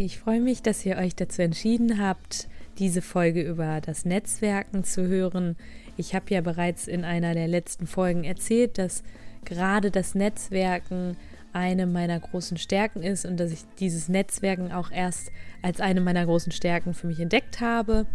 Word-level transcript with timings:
Ich 0.00 0.18
freue 0.18 0.40
mich, 0.40 0.62
dass 0.62 0.86
ihr 0.86 0.96
euch 0.96 1.14
dazu 1.14 1.42
entschieden 1.42 2.00
habt, 2.00 2.48
diese 2.78 3.02
Folge 3.02 3.42
über 3.42 3.82
das 3.82 4.06
Netzwerken 4.06 4.84
zu 4.84 5.06
hören. 5.06 5.54
Ich 5.98 6.14
habe 6.14 6.24
ja 6.30 6.40
bereits 6.40 6.88
in 6.88 7.04
einer 7.04 7.34
der 7.34 7.46
letzten 7.46 7.86
Folgen 7.86 8.24
erzählt, 8.24 8.78
dass 8.78 9.02
gerade 9.44 9.90
das 9.90 10.14
Netzwerken 10.14 11.18
eine 11.52 11.84
meiner 11.84 12.18
großen 12.18 12.56
Stärken 12.56 13.02
ist 13.02 13.26
und 13.26 13.38
dass 13.38 13.52
ich 13.52 13.64
dieses 13.80 14.08
Netzwerken 14.08 14.72
auch 14.72 14.90
erst 14.90 15.30
als 15.60 15.78
eine 15.82 16.00
meiner 16.00 16.24
großen 16.24 16.52
Stärken 16.52 16.94
für 16.94 17.08
mich 17.08 17.20
entdeckt 17.20 17.60
habe. 17.60 18.06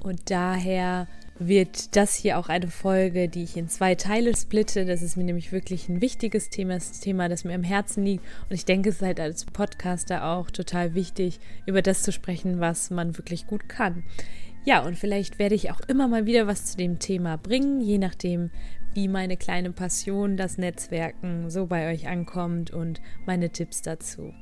Und 0.00 0.28
daher 0.28 1.06
wird 1.38 1.96
das 1.96 2.14
hier 2.14 2.38
auch 2.38 2.48
eine 2.48 2.68
Folge, 2.68 3.28
die 3.28 3.42
ich 3.42 3.56
in 3.56 3.68
zwei 3.68 3.94
Teile 3.94 4.36
splitte. 4.36 4.84
Das 4.84 5.02
ist 5.02 5.16
mir 5.16 5.24
nämlich 5.24 5.52
wirklich 5.52 5.88
ein 5.88 6.00
wichtiges 6.00 6.50
Thema, 6.50 6.74
das 6.74 7.00
Thema, 7.00 7.28
das 7.28 7.44
mir 7.44 7.54
am 7.54 7.62
Herzen 7.62 8.04
liegt. 8.04 8.24
Und 8.48 8.54
ich 8.54 8.64
denke, 8.64 8.90
es 8.90 8.96
ist 8.96 9.02
halt 9.02 9.20
als 9.20 9.44
Podcaster 9.44 10.24
auch 10.26 10.50
total 10.50 10.94
wichtig, 10.94 11.40
über 11.66 11.82
das 11.82 12.02
zu 12.02 12.12
sprechen, 12.12 12.60
was 12.60 12.90
man 12.90 13.16
wirklich 13.18 13.46
gut 13.46 13.68
kann. 13.68 14.04
Ja, 14.64 14.80
und 14.80 14.96
vielleicht 14.96 15.38
werde 15.38 15.56
ich 15.56 15.72
auch 15.72 15.80
immer 15.80 16.06
mal 16.06 16.26
wieder 16.26 16.46
was 16.46 16.66
zu 16.66 16.76
dem 16.76 17.00
Thema 17.00 17.36
bringen, 17.36 17.80
je 17.80 17.98
nachdem, 17.98 18.50
wie 18.94 19.08
meine 19.08 19.36
kleine 19.36 19.72
Passion, 19.72 20.36
das 20.36 20.58
Netzwerken, 20.58 21.50
so 21.50 21.66
bei 21.66 21.92
euch 21.92 22.06
ankommt 22.06 22.70
und 22.70 23.00
meine 23.26 23.50
Tipps 23.50 23.82
dazu. 23.82 24.32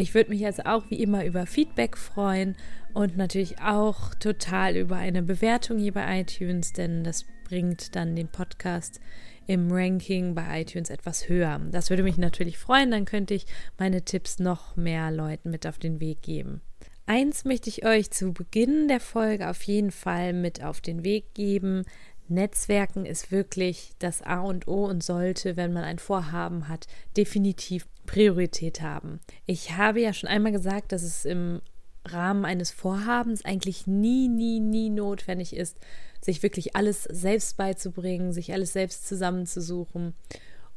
Ich 0.00 0.14
würde 0.14 0.30
mich 0.30 0.46
also 0.46 0.62
auch 0.62 0.84
wie 0.90 1.02
immer 1.02 1.24
über 1.24 1.44
Feedback 1.44 1.96
freuen 1.96 2.54
und 2.94 3.16
natürlich 3.16 3.60
auch 3.60 4.14
total 4.14 4.76
über 4.76 4.94
eine 4.94 5.24
Bewertung 5.24 5.76
hier 5.80 5.92
bei 5.92 6.20
iTunes, 6.20 6.72
denn 6.72 7.02
das 7.02 7.24
bringt 7.42 7.96
dann 7.96 8.14
den 8.14 8.28
Podcast 8.28 9.00
im 9.48 9.72
Ranking 9.72 10.36
bei 10.36 10.60
iTunes 10.60 10.90
etwas 10.90 11.28
höher. 11.28 11.60
Das 11.72 11.90
würde 11.90 12.04
mich 12.04 12.16
natürlich 12.16 12.58
freuen, 12.58 12.92
dann 12.92 13.06
könnte 13.06 13.34
ich 13.34 13.46
meine 13.76 14.04
Tipps 14.04 14.38
noch 14.38 14.76
mehr 14.76 15.10
Leuten 15.10 15.50
mit 15.50 15.66
auf 15.66 15.78
den 15.78 15.98
Weg 15.98 16.22
geben. 16.22 16.60
Eins 17.06 17.44
möchte 17.44 17.68
ich 17.68 17.84
euch 17.84 18.12
zu 18.12 18.32
Beginn 18.32 18.86
der 18.86 19.00
Folge 19.00 19.50
auf 19.50 19.62
jeden 19.64 19.90
Fall 19.90 20.32
mit 20.32 20.62
auf 20.62 20.80
den 20.80 21.02
Weg 21.02 21.34
geben. 21.34 21.82
Netzwerken 22.30 23.06
ist 23.06 23.30
wirklich 23.30 23.92
das 23.98 24.22
A 24.22 24.40
und 24.40 24.68
O 24.68 24.84
und 24.84 25.02
sollte, 25.02 25.56
wenn 25.56 25.72
man 25.72 25.84
ein 25.84 25.98
Vorhaben 25.98 26.68
hat, 26.68 26.86
definitiv 27.16 27.86
Priorität 28.06 28.80
haben. 28.80 29.20
Ich 29.46 29.76
habe 29.76 30.00
ja 30.00 30.12
schon 30.12 30.28
einmal 30.28 30.52
gesagt, 30.52 30.92
dass 30.92 31.02
es 31.02 31.24
im 31.24 31.60
Rahmen 32.04 32.44
eines 32.44 32.70
Vorhabens 32.70 33.44
eigentlich 33.44 33.86
nie, 33.86 34.28
nie, 34.28 34.60
nie 34.60 34.90
notwendig 34.90 35.54
ist, 35.54 35.76
sich 36.20 36.42
wirklich 36.42 36.74
alles 36.74 37.04
selbst 37.04 37.56
beizubringen, 37.56 38.32
sich 38.32 38.52
alles 38.52 38.72
selbst 38.72 39.06
zusammenzusuchen. 39.06 40.14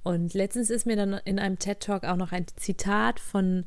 Und 0.03 0.33
letztens 0.33 0.69
ist 0.69 0.85
mir 0.85 0.95
dann 0.95 1.13
in 1.25 1.39
einem 1.39 1.59
TED 1.59 1.79
Talk 1.79 2.03
auch 2.03 2.15
noch 2.15 2.31
ein 2.31 2.45
Zitat 2.55 3.19
von 3.19 3.65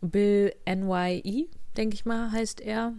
Bill 0.00 0.52
NYE, 0.66 1.48
denke 1.76 1.94
ich 1.94 2.04
mal, 2.04 2.32
heißt 2.32 2.60
er, 2.60 2.94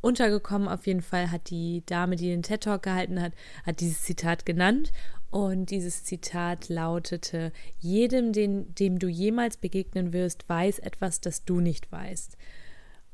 untergekommen. 0.00 0.68
Auf 0.68 0.86
jeden 0.86 1.02
Fall 1.02 1.30
hat 1.30 1.50
die 1.50 1.82
Dame, 1.86 2.16
die 2.16 2.28
den 2.28 2.42
TED 2.42 2.62
Talk 2.62 2.82
gehalten 2.82 3.20
hat, 3.20 3.32
hat 3.64 3.80
dieses 3.80 4.02
Zitat 4.02 4.46
genannt. 4.46 4.92
Und 5.30 5.70
dieses 5.70 6.04
Zitat 6.04 6.68
lautete: 6.68 7.52
Jedem, 7.78 8.32
den, 8.32 8.74
dem 8.74 8.98
du 8.98 9.08
jemals 9.08 9.56
begegnen 9.56 10.12
wirst, 10.12 10.48
weiß 10.48 10.78
etwas, 10.78 11.20
das 11.20 11.44
du 11.44 11.60
nicht 11.60 11.90
weißt. 11.92 12.36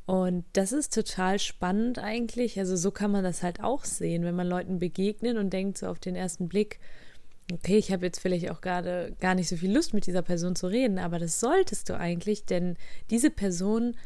Und 0.06 0.44
das 0.52 0.72
ist 0.72 0.94
total 0.94 1.38
spannend 1.38 1.98
eigentlich. 1.98 2.58
Also 2.58 2.76
so 2.76 2.90
kann 2.90 3.10
man 3.10 3.24
das 3.24 3.42
halt 3.42 3.62
auch 3.62 3.84
sehen, 3.84 4.22
wenn 4.24 4.36
man 4.36 4.46
Leuten 4.46 4.78
begegnet 4.78 5.38
und 5.38 5.50
denkt 5.52 5.78
so 5.78 5.86
auf 5.86 5.98
den 5.98 6.14
ersten 6.14 6.48
Blick, 6.48 6.78
okay, 7.52 7.78
ich 7.78 7.90
habe 7.90 8.06
jetzt 8.06 8.20
vielleicht 8.20 8.50
auch 8.50 8.60
gerade 8.60 9.16
gar 9.20 9.34
nicht 9.34 9.48
so 9.48 9.56
viel 9.56 9.74
Lust 9.74 9.94
mit 9.94 10.06
dieser 10.06 10.22
Person 10.22 10.56
zu 10.56 10.66
reden, 10.66 10.98
aber 10.98 11.18
das 11.18 11.40
solltest 11.40 11.88
du 11.88 11.96
eigentlich, 11.96 12.44
denn 12.44 12.76
diese 13.10 13.30
Person 13.30 13.96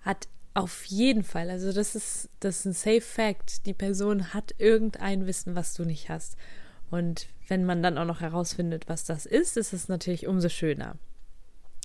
hat 0.00 0.28
auf 0.56 0.86
jeden 0.86 1.22
Fall, 1.22 1.50
also 1.50 1.70
das 1.70 1.94
ist, 1.94 2.30
das 2.40 2.60
ist 2.60 2.64
ein 2.64 2.72
Safe 2.72 3.02
Fact. 3.02 3.66
Die 3.66 3.74
Person 3.74 4.32
hat 4.32 4.54
irgendein 4.56 5.26
Wissen, 5.26 5.54
was 5.54 5.74
du 5.74 5.84
nicht 5.84 6.08
hast. 6.08 6.36
Und 6.90 7.26
wenn 7.46 7.66
man 7.66 7.82
dann 7.82 7.98
auch 7.98 8.06
noch 8.06 8.22
herausfindet, 8.22 8.88
was 8.88 9.04
das 9.04 9.26
ist, 9.26 9.58
ist 9.58 9.74
es 9.74 9.88
natürlich 9.88 10.26
umso 10.26 10.48
schöner. 10.48 10.96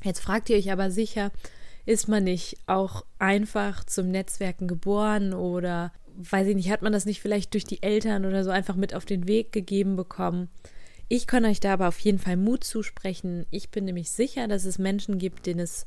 Jetzt 0.04 0.22
fragt 0.22 0.50
ihr 0.50 0.56
euch 0.56 0.72
aber 0.72 0.90
sicher, 0.90 1.32
ist 1.86 2.08
man 2.08 2.24
nicht 2.24 2.60
auch 2.66 3.06
einfach 3.20 3.84
zum 3.84 4.10
Netzwerken 4.10 4.70
geboren 4.70 5.34
oder 5.34 5.92
weiß 6.16 6.48
ich 6.48 6.56
nicht, 6.56 6.72
hat 6.72 6.82
man 6.82 6.94
das 6.94 7.06
nicht 7.06 7.20
vielleicht 7.20 7.54
durch 7.54 7.66
die 7.66 7.84
Eltern 7.84 8.26
oder 8.26 8.46
so 8.46 8.52
einfach 8.52 8.78
mit 8.78 8.94
auf 8.94 9.04
den 9.04 9.28
Weg 9.28 9.52
gegeben 9.52 9.98
bekommen? 9.98 10.48
Ich 11.10 11.28
kann 11.28 11.44
euch 11.44 11.60
da 11.60 11.74
aber 11.74 11.90
auf 11.90 12.00
jeden 12.00 12.20
Fall 12.20 12.38
Mut 12.38 12.64
zusprechen. 12.64 13.46
Ich 13.52 13.70
bin 13.70 13.84
nämlich 13.84 14.12
sicher, 14.12 14.48
dass 14.48 14.64
es 14.64 14.80
Menschen 14.80 15.18
gibt, 15.18 15.46
denen 15.46 15.60
es 15.60 15.86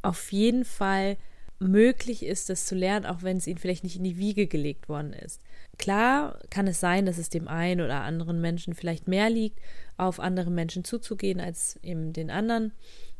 auf 0.00 0.32
jeden 0.32 0.64
Fall 0.64 1.18
möglich 1.58 2.24
ist, 2.24 2.50
das 2.50 2.66
zu 2.66 2.74
lernen, 2.74 3.06
auch 3.06 3.22
wenn 3.22 3.38
es 3.38 3.46
ihnen 3.46 3.58
vielleicht 3.58 3.84
nicht 3.84 3.96
in 3.96 4.04
die 4.04 4.18
Wiege 4.18 4.46
gelegt 4.46 4.88
worden 4.88 5.12
ist. 5.12 5.40
Klar 5.78 6.38
kann 6.50 6.66
es 6.66 6.80
sein, 6.80 7.06
dass 7.06 7.18
es 7.18 7.30
dem 7.30 7.48
einen 7.48 7.80
oder 7.80 8.02
anderen 8.02 8.40
Menschen 8.40 8.74
vielleicht 8.74 9.08
mehr 9.08 9.30
liegt, 9.30 9.60
auf 9.96 10.20
andere 10.20 10.50
Menschen 10.50 10.84
zuzugehen 10.84 11.40
als 11.40 11.78
eben 11.82 12.12
den 12.12 12.30
anderen. 12.30 12.72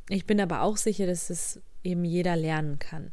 Ich 0.09 0.27
bin 0.27 0.41
aber 0.41 0.63
auch 0.63 0.77
sicher, 0.77 1.07
dass 1.07 1.31
es 1.31 1.61
eben 1.83 2.05
jeder 2.05 2.37
lernen 2.37 2.79
kann. 2.79 3.13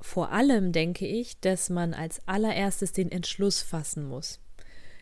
Vor 0.00 0.32
allem 0.32 0.72
denke 0.72 1.06
ich, 1.06 1.40
dass 1.40 1.68
man 1.68 1.92
als 1.92 2.26
allererstes 2.26 2.92
den 2.92 3.12
Entschluss 3.12 3.60
fassen 3.60 4.06
muss. 4.06 4.40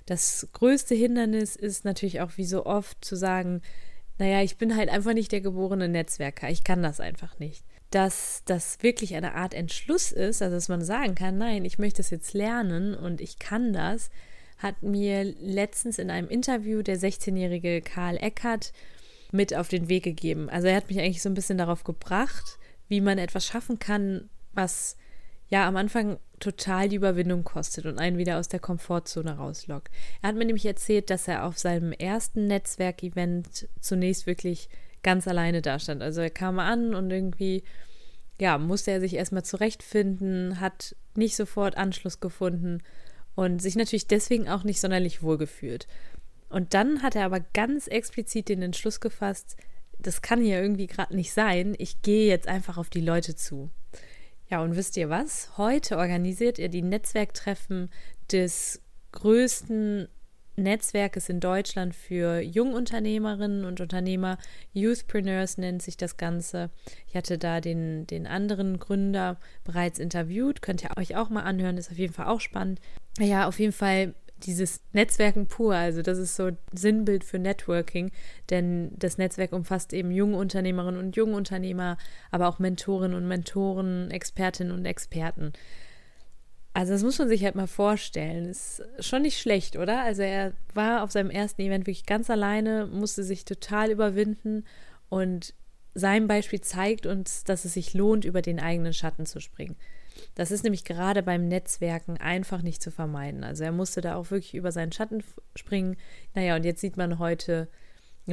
Das 0.06 0.48
größte 0.52 0.94
Hindernis 0.94 1.54
ist 1.54 1.84
natürlich 1.84 2.20
auch 2.20 2.32
wie 2.36 2.46
so 2.46 2.64
oft 2.64 3.04
zu 3.04 3.14
sagen, 3.14 3.62
naja, 4.18 4.42
ich 4.42 4.56
bin 4.56 4.74
halt 4.74 4.88
einfach 4.88 5.12
nicht 5.12 5.30
der 5.30 5.40
geborene 5.40 5.88
Netzwerker, 5.88 6.50
ich 6.50 6.64
kann 6.64 6.82
das 6.82 6.98
einfach 6.98 7.38
nicht 7.38 7.62
dass 7.90 8.42
das 8.44 8.82
wirklich 8.82 9.14
eine 9.14 9.34
Art 9.34 9.54
Entschluss 9.54 10.12
ist, 10.12 10.42
also 10.42 10.54
dass 10.54 10.68
man 10.68 10.82
sagen 10.82 11.14
kann, 11.14 11.38
nein, 11.38 11.64
ich 11.64 11.78
möchte 11.78 11.98
das 11.98 12.10
jetzt 12.10 12.34
lernen 12.34 12.94
und 12.94 13.20
ich 13.20 13.38
kann 13.38 13.72
das, 13.72 14.10
hat 14.58 14.82
mir 14.82 15.24
letztens 15.24 15.98
in 15.98 16.10
einem 16.10 16.28
Interview 16.28 16.82
der 16.82 16.98
16-jährige 16.98 17.80
Karl 17.80 18.16
Eckert 18.16 18.72
mit 19.30 19.54
auf 19.54 19.68
den 19.68 19.88
Weg 19.88 20.04
gegeben. 20.04 20.50
Also 20.50 20.68
er 20.68 20.76
hat 20.76 20.88
mich 20.88 20.98
eigentlich 20.98 21.22
so 21.22 21.28
ein 21.28 21.34
bisschen 21.34 21.58
darauf 21.58 21.84
gebracht, 21.84 22.58
wie 22.88 23.00
man 23.00 23.18
etwas 23.18 23.46
schaffen 23.46 23.78
kann, 23.78 24.28
was 24.52 24.96
ja 25.48 25.66
am 25.66 25.76
Anfang 25.76 26.18
total 26.40 26.88
die 26.88 26.96
Überwindung 26.96 27.44
kostet 27.44 27.86
und 27.86 27.98
einen 27.98 28.18
wieder 28.18 28.38
aus 28.38 28.48
der 28.48 28.60
Komfortzone 28.60 29.36
rauslockt. 29.36 29.90
Er 30.22 30.28
hat 30.28 30.36
mir 30.36 30.44
nämlich 30.44 30.66
erzählt, 30.66 31.10
dass 31.10 31.28
er 31.28 31.44
auf 31.44 31.58
seinem 31.58 31.92
ersten 31.92 32.46
Netzwerkevent 32.46 33.68
zunächst 33.80 34.26
wirklich 34.26 34.68
ganz 35.02 35.28
alleine 35.28 35.62
dastand. 35.62 36.02
Also 36.02 36.20
er 36.20 36.30
kam 36.30 36.58
an 36.58 36.94
und 36.94 37.10
irgendwie, 37.10 37.62
ja, 38.40 38.58
musste 38.58 38.90
er 38.90 39.00
sich 39.00 39.14
erstmal 39.14 39.44
zurechtfinden, 39.44 40.60
hat 40.60 40.96
nicht 41.14 41.36
sofort 41.36 41.76
Anschluss 41.76 42.20
gefunden 42.20 42.82
und 43.34 43.60
sich 43.62 43.76
natürlich 43.76 44.06
deswegen 44.06 44.48
auch 44.48 44.64
nicht 44.64 44.80
sonderlich 44.80 45.22
wohlgefühlt. 45.22 45.86
Und 46.48 46.74
dann 46.74 47.02
hat 47.02 47.14
er 47.14 47.24
aber 47.24 47.40
ganz 47.40 47.86
explizit 47.86 48.48
den 48.48 48.62
Entschluss 48.62 49.00
gefasst, 49.00 49.56
das 49.98 50.22
kann 50.22 50.40
hier 50.40 50.62
irgendwie 50.62 50.86
gerade 50.86 51.14
nicht 51.14 51.32
sein, 51.32 51.74
ich 51.78 52.02
gehe 52.02 52.28
jetzt 52.28 52.48
einfach 52.48 52.78
auf 52.78 52.88
die 52.88 53.00
Leute 53.00 53.34
zu. 53.34 53.70
Ja, 54.48 54.62
und 54.62 54.76
wisst 54.76 54.96
ihr 54.96 55.10
was? 55.10 55.58
Heute 55.58 55.98
organisiert 55.98 56.58
er 56.58 56.68
die 56.68 56.82
Netzwerktreffen 56.82 57.90
des 58.32 58.80
größten 59.12 60.08
Netzwerkes 60.62 61.28
in 61.28 61.40
Deutschland 61.40 61.94
für 61.94 62.40
Jungunternehmerinnen 62.40 63.64
und 63.64 63.80
Unternehmer. 63.80 64.38
Youthpreneurs 64.72 65.58
nennt 65.58 65.82
sich 65.82 65.96
das 65.96 66.16
Ganze. 66.16 66.70
Ich 67.06 67.16
hatte 67.16 67.38
da 67.38 67.60
den, 67.60 68.06
den 68.06 68.26
anderen 68.26 68.78
Gründer 68.78 69.38
bereits 69.64 69.98
interviewt. 69.98 70.62
Könnt 70.62 70.82
ihr 70.82 70.90
euch 70.96 71.16
auch 71.16 71.30
mal 71.30 71.42
anhören, 71.42 71.78
ist 71.78 71.90
auf 71.90 71.98
jeden 71.98 72.12
Fall 72.12 72.26
auch 72.26 72.40
spannend. 72.40 72.80
Ja, 73.18 73.48
auf 73.48 73.58
jeden 73.58 73.72
Fall 73.72 74.14
dieses 74.44 74.82
Netzwerken 74.92 75.46
pur, 75.46 75.74
also 75.74 76.02
das 76.02 76.18
ist 76.18 76.36
so 76.36 76.50
Sinnbild 76.72 77.24
für 77.24 77.38
Networking, 77.38 78.12
denn 78.50 78.92
das 78.96 79.18
Netzwerk 79.18 79.52
umfasst 79.52 79.92
eben 79.92 80.10
junge 80.10 80.36
Unternehmerinnen 80.36 81.00
und 81.00 81.16
junge 81.16 81.36
Unternehmer, 81.36 81.98
aber 82.30 82.48
auch 82.48 82.58
Mentorinnen 82.58 83.16
und 83.16 83.26
Mentoren, 83.26 84.10
Expertinnen 84.10 84.72
und 84.72 84.84
Experten. 84.84 85.52
Also 86.74 86.92
das 86.92 87.02
muss 87.02 87.18
man 87.18 87.28
sich 87.28 87.44
halt 87.44 87.54
mal 87.54 87.66
vorstellen. 87.66 88.46
Ist 88.46 88.82
schon 89.00 89.22
nicht 89.22 89.40
schlecht, 89.40 89.76
oder? 89.76 90.02
Also 90.02 90.22
er 90.22 90.52
war 90.74 91.02
auf 91.02 91.10
seinem 91.10 91.30
ersten 91.30 91.62
Event 91.62 91.86
wirklich 91.86 92.06
ganz 92.06 92.30
alleine, 92.30 92.86
musste 92.86 93.24
sich 93.24 93.44
total 93.44 93.90
überwinden 93.90 94.64
und 95.08 95.54
sein 95.94 96.28
Beispiel 96.28 96.60
zeigt 96.60 97.06
uns, 97.06 97.42
dass 97.44 97.64
es 97.64 97.74
sich 97.74 97.94
lohnt, 97.94 98.24
über 98.24 98.42
den 98.42 98.60
eigenen 98.60 98.92
Schatten 98.92 99.26
zu 99.26 99.40
springen. 99.40 99.76
Das 100.34 100.50
ist 100.50 100.62
nämlich 100.62 100.84
gerade 100.84 101.22
beim 101.22 101.48
Netzwerken 101.48 102.16
einfach 102.16 102.62
nicht 102.62 102.82
zu 102.82 102.90
vermeiden. 102.90 103.44
Also 103.44 103.64
er 103.64 103.72
musste 103.72 104.00
da 104.00 104.16
auch 104.16 104.30
wirklich 104.30 104.54
über 104.54 104.72
seinen 104.72 104.92
Schatten 104.92 105.22
springen. 105.56 105.96
Naja, 106.34 106.56
und 106.56 106.64
jetzt 106.64 106.80
sieht 106.80 106.96
man 106.96 107.18
heute, 107.18 107.68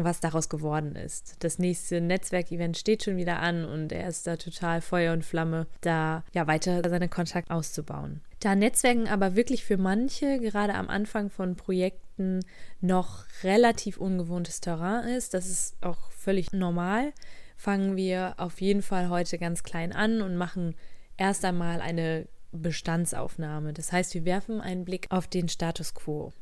was 0.03 0.19
daraus 0.19 0.49
geworden 0.49 0.95
ist. 0.95 1.35
Das 1.39 1.59
nächste 1.59 2.01
Netzwerkevent 2.01 2.77
steht 2.77 3.03
schon 3.03 3.17
wieder 3.17 3.39
an 3.39 3.65
und 3.65 3.91
er 3.91 4.07
ist 4.07 4.27
da 4.27 4.35
total 4.35 4.81
Feuer 4.81 5.13
und 5.13 5.23
Flamme, 5.23 5.67
da 5.81 6.23
ja 6.33 6.47
weiter 6.47 6.87
seinen 6.89 7.09
Kontakt 7.09 7.51
auszubauen. 7.51 8.21
Da 8.39 8.55
Netzwerken 8.55 9.07
aber 9.07 9.35
wirklich 9.35 9.63
für 9.63 9.77
manche, 9.77 10.39
gerade 10.39 10.75
am 10.75 10.89
Anfang 10.89 11.29
von 11.29 11.55
Projekten, 11.55 12.41
noch 12.81 13.25
relativ 13.43 13.97
ungewohntes 13.97 14.61
Terrain 14.61 15.07
ist, 15.07 15.33
das 15.33 15.47
ist 15.47 15.75
auch 15.81 16.11
völlig 16.11 16.53
normal, 16.53 17.13
fangen 17.57 17.95
wir 17.95 18.35
auf 18.37 18.61
jeden 18.61 18.81
Fall 18.81 19.09
heute 19.09 19.37
ganz 19.37 19.63
klein 19.63 19.93
an 19.93 20.21
und 20.21 20.35
machen 20.35 20.75
erst 21.17 21.45
einmal 21.45 21.81
eine 21.81 22.27
Bestandsaufnahme. 22.51 23.73
Das 23.73 23.91
heißt, 23.91 24.13
wir 24.13 24.25
werfen 24.25 24.61
einen 24.61 24.85
Blick 24.85 25.07
auf 25.09 25.27
den 25.27 25.49
Status 25.49 25.93
quo. 25.93 26.33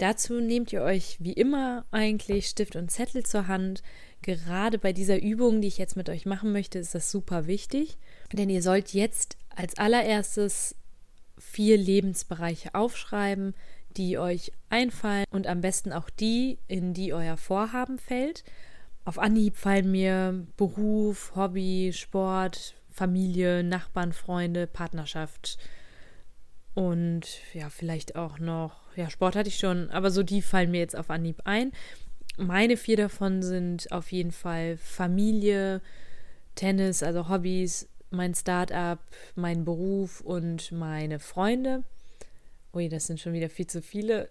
Dazu 0.00 0.40
nehmt 0.40 0.72
ihr 0.72 0.80
euch 0.80 1.18
wie 1.20 1.34
immer 1.34 1.84
eigentlich 1.90 2.46
Stift 2.46 2.74
und 2.74 2.90
Zettel 2.90 3.22
zur 3.22 3.48
Hand. 3.48 3.82
Gerade 4.22 4.78
bei 4.78 4.94
dieser 4.94 5.20
Übung, 5.20 5.60
die 5.60 5.68
ich 5.68 5.76
jetzt 5.76 5.94
mit 5.94 6.08
euch 6.08 6.24
machen 6.24 6.52
möchte, 6.52 6.78
ist 6.78 6.94
das 6.94 7.10
super 7.10 7.46
wichtig, 7.46 7.98
denn 8.32 8.48
ihr 8.48 8.62
sollt 8.62 8.94
jetzt 8.94 9.36
als 9.54 9.76
allererstes 9.76 10.74
vier 11.36 11.76
Lebensbereiche 11.76 12.74
aufschreiben, 12.74 13.54
die 13.98 14.16
euch 14.16 14.52
einfallen 14.70 15.26
und 15.30 15.46
am 15.46 15.60
besten 15.60 15.92
auch 15.92 16.08
die, 16.08 16.56
in 16.66 16.94
die 16.94 17.12
euer 17.12 17.36
Vorhaben 17.36 17.98
fällt. 17.98 18.42
Auf 19.04 19.18
Anhieb 19.18 19.58
fallen 19.58 19.90
mir 19.90 20.46
Beruf, 20.56 21.32
Hobby, 21.36 21.92
Sport, 21.92 22.74
Familie, 22.88 23.62
Nachbarn, 23.62 24.14
Freunde, 24.14 24.66
Partnerschaft 24.66 25.58
und 26.74 27.26
ja, 27.52 27.68
vielleicht 27.68 28.16
auch 28.16 28.38
noch, 28.38 28.89
ja, 28.96 29.10
Sport 29.10 29.36
hatte 29.36 29.48
ich 29.48 29.58
schon, 29.58 29.90
aber 29.90 30.10
so 30.10 30.22
die 30.22 30.42
fallen 30.42 30.70
mir 30.70 30.80
jetzt 30.80 30.96
auf 30.96 31.10
Anhieb 31.10 31.42
ein. 31.44 31.72
Meine 32.36 32.76
vier 32.76 32.96
davon 32.96 33.42
sind 33.42 33.92
auf 33.92 34.12
jeden 34.12 34.32
Fall 34.32 34.76
Familie, 34.76 35.80
Tennis, 36.54 37.02
also 37.02 37.28
Hobbys, 37.28 37.88
mein 38.10 38.34
Startup, 38.34 38.98
mein 39.34 39.64
Beruf 39.64 40.20
und 40.20 40.72
meine 40.72 41.18
Freunde. 41.18 41.84
Ui, 42.72 42.88
das 42.88 43.06
sind 43.06 43.20
schon 43.20 43.32
wieder 43.32 43.50
viel 43.50 43.66
zu 43.66 43.82
viele. 43.82 44.28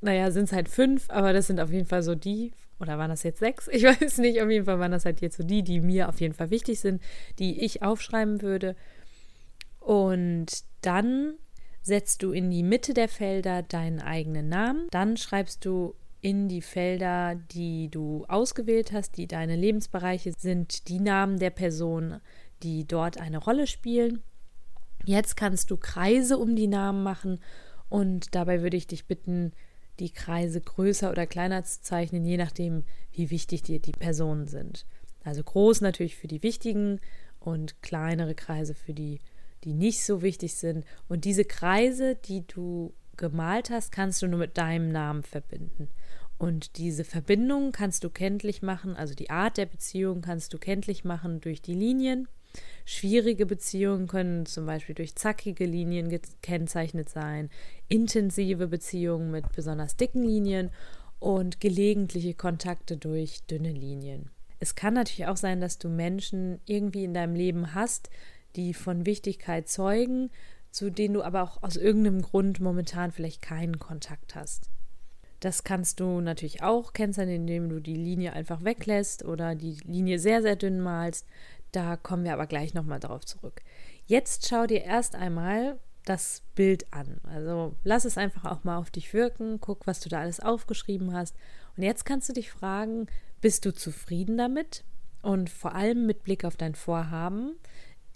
Naja, 0.00 0.30
sind 0.30 0.44
es 0.44 0.52
halt 0.52 0.68
fünf, 0.68 1.08
aber 1.08 1.32
das 1.32 1.46
sind 1.46 1.60
auf 1.60 1.70
jeden 1.70 1.86
Fall 1.86 2.02
so 2.02 2.14
die, 2.14 2.52
oder 2.80 2.98
waren 2.98 3.10
das 3.10 3.22
jetzt 3.22 3.38
sechs? 3.38 3.68
Ich 3.68 3.84
weiß 3.84 4.18
nicht, 4.18 4.42
auf 4.42 4.50
jeden 4.50 4.64
Fall 4.64 4.78
waren 4.78 4.92
das 4.92 5.04
halt 5.04 5.20
jetzt 5.20 5.36
so 5.36 5.44
die, 5.44 5.62
die 5.62 5.80
mir 5.80 6.08
auf 6.08 6.20
jeden 6.20 6.34
Fall 6.34 6.50
wichtig 6.50 6.80
sind, 6.80 7.00
die 7.38 7.64
ich 7.64 7.82
aufschreiben 7.82 8.42
würde. 8.42 8.76
Und 9.80 10.64
dann 10.82 11.34
setzt 11.82 12.22
du 12.22 12.32
in 12.32 12.50
die 12.50 12.62
Mitte 12.62 12.94
der 12.94 13.08
Felder 13.08 13.62
deinen 13.62 14.00
eigenen 14.00 14.48
Namen. 14.48 14.86
Dann 14.90 15.16
schreibst 15.16 15.64
du 15.64 15.94
in 16.20 16.48
die 16.48 16.62
Felder, 16.62 17.34
die 17.34 17.88
du 17.90 18.24
ausgewählt 18.28 18.92
hast, 18.92 19.16
die 19.16 19.26
deine 19.26 19.56
Lebensbereiche 19.56 20.32
sind, 20.38 20.88
die 20.88 21.00
Namen 21.00 21.38
der 21.38 21.50
Person, 21.50 22.20
die 22.62 22.86
dort 22.86 23.20
eine 23.20 23.38
Rolle 23.38 23.66
spielen. 23.66 24.22
Jetzt 25.04 25.36
kannst 25.36 25.70
du 25.72 25.76
Kreise 25.76 26.38
um 26.38 26.54
die 26.54 26.68
Namen 26.68 27.02
machen 27.02 27.40
und 27.88 28.34
dabei 28.36 28.62
würde 28.62 28.76
ich 28.76 28.86
dich 28.86 29.06
bitten, 29.06 29.52
die 29.98 30.10
Kreise 30.10 30.60
größer 30.60 31.10
oder 31.10 31.26
kleiner 31.26 31.64
zu 31.64 31.82
zeichnen, 31.82 32.24
je 32.24 32.36
nachdem, 32.36 32.84
wie 33.12 33.30
wichtig 33.30 33.62
dir 33.62 33.80
die 33.80 33.92
Personen 33.92 34.46
sind. 34.46 34.86
Also 35.24 35.42
groß 35.42 35.80
natürlich 35.80 36.16
für 36.16 36.28
die 36.28 36.42
wichtigen 36.42 37.00
und 37.40 37.82
kleinere 37.82 38.34
Kreise 38.34 38.74
für 38.74 38.94
die, 38.94 39.20
die 39.64 39.74
nicht 39.74 40.04
so 40.04 40.22
wichtig 40.22 40.54
sind. 40.54 40.84
Und 41.08 41.24
diese 41.24 41.44
Kreise, 41.44 42.16
die 42.16 42.46
du 42.46 42.94
gemalt 43.16 43.70
hast, 43.70 43.92
kannst 43.92 44.22
du 44.22 44.26
nur 44.26 44.40
mit 44.40 44.58
deinem 44.58 44.90
Namen 44.90 45.22
verbinden. 45.22 45.88
Und 46.38 46.76
diese 46.76 47.04
Verbindung 47.04 47.70
kannst 47.70 48.02
du 48.02 48.10
kenntlich 48.10 48.62
machen, 48.62 48.96
also 48.96 49.14
die 49.14 49.30
Art 49.30 49.58
der 49.58 49.66
Beziehung 49.66 50.22
kannst 50.22 50.52
du 50.52 50.58
kenntlich 50.58 51.04
machen 51.04 51.40
durch 51.40 51.62
die 51.62 51.74
Linien. 51.74 52.26
Schwierige 52.84 53.46
Beziehungen 53.46 54.08
können 54.08 54.44
zum 54.44 54.66
Beispiel 54.66 54.94
durch 54.94 55.14
zackige 55.14 55.64
Linien 55.64 56.08
gekennzeichnet 56.08 57.08
sein, 57.08 57.48
intensive 57.88 58.66
Beziehungen 58.66 59.30
mit 59.30 59.52
besonders 59.52 59.96
dicken 59.96 60.24
Linien 60.24 60.70
und 61.20 61.60
gelegentliche 61.60 62.34
Kontakte 62.34 62.96
durch 62.96 63.44
dünne 63.46 63.70
Linien. 63.70 64.30
Es 64.58 64.74
kann 64.74 64.94
natürlich 64.94 65.26
auch 65.26 65.36
sein, 65.36 65.60
dass 65.60 65.78
du 65.78 65.88
Menschen 65.88 66.60
irgendwie 66.66 67.04
in 67.04 67.14
deinem 67.14 67.34
Leben 67.34 67.74
hast, 67.74 68.10
die 68.56 68.74
von 68.74 69.06
Wichtigkeit 69.06 69.68
zeugen, 69.68 70.30
zu 70.70 70.90
denen 70.90 71.14
du 71.14 71.22
aber 71.22 71.42
auch 71.42 71.62
aus 71.62 71.76
irgendeinem 71.76 72.22
Grund 72.22 72.60
momentan 72.60 73.12
vielleicht 73.12 73.42
keinen 73.42 73.78
Kontakt 73.78 74.34
hast. 74.34 74.70
Das 75.40 75.64
kannst 75.64 75.98
du 75.98 76.20
natürlich 76.20 76.62
auch 76.62 76.92
kennzeichnen, 76.92 77.36
indem 77.36 77.68
du 77.68 77.80
die 77.80 77.96
Linie 77.96 78.32
einfach 78.32 78.62
weglässt 78.64 79.24
oder 79.24 79.54
die 79.54 79.76
Linie 79.84 80.18
sehr, 80.18 80.40
sehr 80.40 80.56
dünn 80.56 80.80
malst. 80.80 81.26
Da 81.72 81.96
kommen 81.96 82.24
wir 82.24 82.32
aber 82.32 82.46
gleich 82.46 82.74
nochmal 82.74 83.00
drauf 83.00 83.24
zurück. 83.24 83.62
Jetzt 84.06 84.46
schau 84.48 84.66
dir 84.66 84.82
erst 84.82 85.16
einmal 85.16 85.78
das 86.04 86.42
Bild 86.54 86.92
an. 86.92 87.20
Also 87.24 87.74
lass 87.82 88.04
es 88.04 88.18
einfach 88.18 88.44
auch 88.44 88.64
mal 88.64 88.76
auf 88.76 88.90
dich 88.90 89.12
wirken, 89.14 89.58
guck, 89.60 89.86
was 89.86 90.00
du 90.00 90.08
da 90.08 90.20
alles 90.20 90.40
aufgeschrieben 90.40 91.12
hast. 91.12 91.34
Und 91.76 91.82
jetzt 91.82 92.04
kannst 92.04 92.28
du 92.28 92.32
dich 92.32 92.50
fragen, 92.50 93.06
bist 93.40 93.64
du 93.64 93.74
zufrieden 93.74 94.36
damit? 94.36 94.84
Und 95.22 95.50
vor 95.50 95.74
allem 95.74 96.06
mit 96.06 96.24
Blick 96.24 96.44
auf 96.44 96.56
dein 96.56 96.74
Vorhaben, 96.74 97.54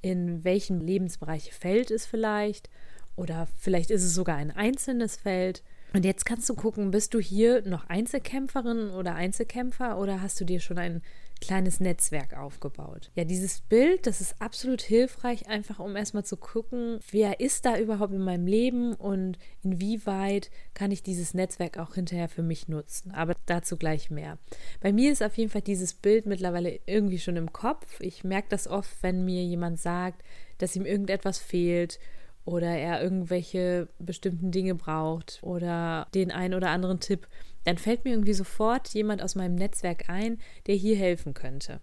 in 0.06 0.44
welchen 0.44 0.81
Lebensbereiche 0.81 1.53
fällt 1.53 1.91
es 1.91 2.06
vielleicht? 2.06 2.70
Oder 3.17 3.49
vielleicht 3.56 3.91
ist 3.91 4.05
es 4.05 4.14
sogar 4.14 4.37
ein 4.37 4.53
einzelnes 4.53 5.17
Feld. 5.17 5.64
Und 5.94 6.05
jetzt 6.05 6.25
kannst 6.25 6.49
du 6.49 6.55
gucken, 6.55 6.93
bist 6.93 7.12
du 7.12 7.19
hier 7.19 7.62
noch 7.67 7.88
Einzelkämpferin 7.88 8.91
oder 8.91 9.17
Einzelkämpfer 9.17 9.99
oder 9.99 10.23
hast 10.23 10.41
du 10.41 10.44
dir 10.44 10.61
schon 10.61 10.79
ein 10.79 11.03
kleines 11.41 11.81
Netzwerk 11.81 12.37
aufgebaut. 12.37 13.11
Ja, 13.15 13.25
dieses 13.25 13.61
Bild, 13.61 14.06
das 14.06 14.21
ist 14.21 14.41
absolut 14.41 14.83
hilfreich, 14.83 15.49
einfach 15.49 15.79
um 15.79 15.97
erstmal 15.97 16.25
zu 16.25 16.37
gucken, 16.37 16.99
wer 17.11 17.41
ist 17.41 17.67
da 17.67 17.79
überhaupt 17.79 18.12
in 18.12 18.23
meinem 18.23 18.47
Leben 18.47 18.94
und 18.94 19.38
inwieweit 19.62 20.50
kann 20.75 20.91
ich 20.91 21.03
dieses 21.03 21.35
Netzwerk 21.35 21.79
auch 21.79 21.94
hinterher 21.94 22.29
für 22.29 22.43
mich 22.43 22.69
nutzen. 22.69 23.11
Aber 23.12 23.35
dazu 23.47 23.77
gleich 23.77 24.11
mehr. 24.11 24.38
Bei 24.81 24.93
mir 24.93 25.12
ist 25.12 25.23
auf 25.23 25.37
jeden 25.37 25.50
Fall 25.50 25.62
dieses 25.62 25.94
Bild 25.94 26.27
mittlerweile 26.27 26.81
irgendwie 26.87 27.19
schon 27.19 27.37
im 27.37 27.53
Kopf. 27.53 28.00
Ich 28.00 28.25
merke 28.25 28.49
das 28.49 28.67
oft, 28.67 29.03
wenn 29.03 29.25
mir 29.25 29.44
jemand 29.44 29.79
sagt, 29.79 30.23
dass 30.59 30.75
ihm 30.75 30.87
irgendetwas 30.87 31.38
fehlt 31.38 31.99
oder 32.47 32.69
er 32.69 33.02
irgendwelche 33.02 33.88
bestimmten 33.99 34.52
Dinge 34.52 34.75
braucht 34.75 35.40
oder 35.43 36.07
den 36.14 36.31
einen 36.31 36.55
oder 36.55 36.71
anderen 36.71 37.00
Tipp, 37.00 37.26
dann 37.66 37.78
fällt 37.78 38.04
mir 38.04 38.12
irgendwie 38.12 38.32
sofort 38.32 38.88
jemand 38.90 39.20
aus 39.20 39.35
meinem 39.35 39.56
Netzwerk 39.56 40.08
ein, 40.08 40.38
der 40.68 40.76
hier 40.76 40.96
helfen 40.96 41.35
könnte. 41.35 41.80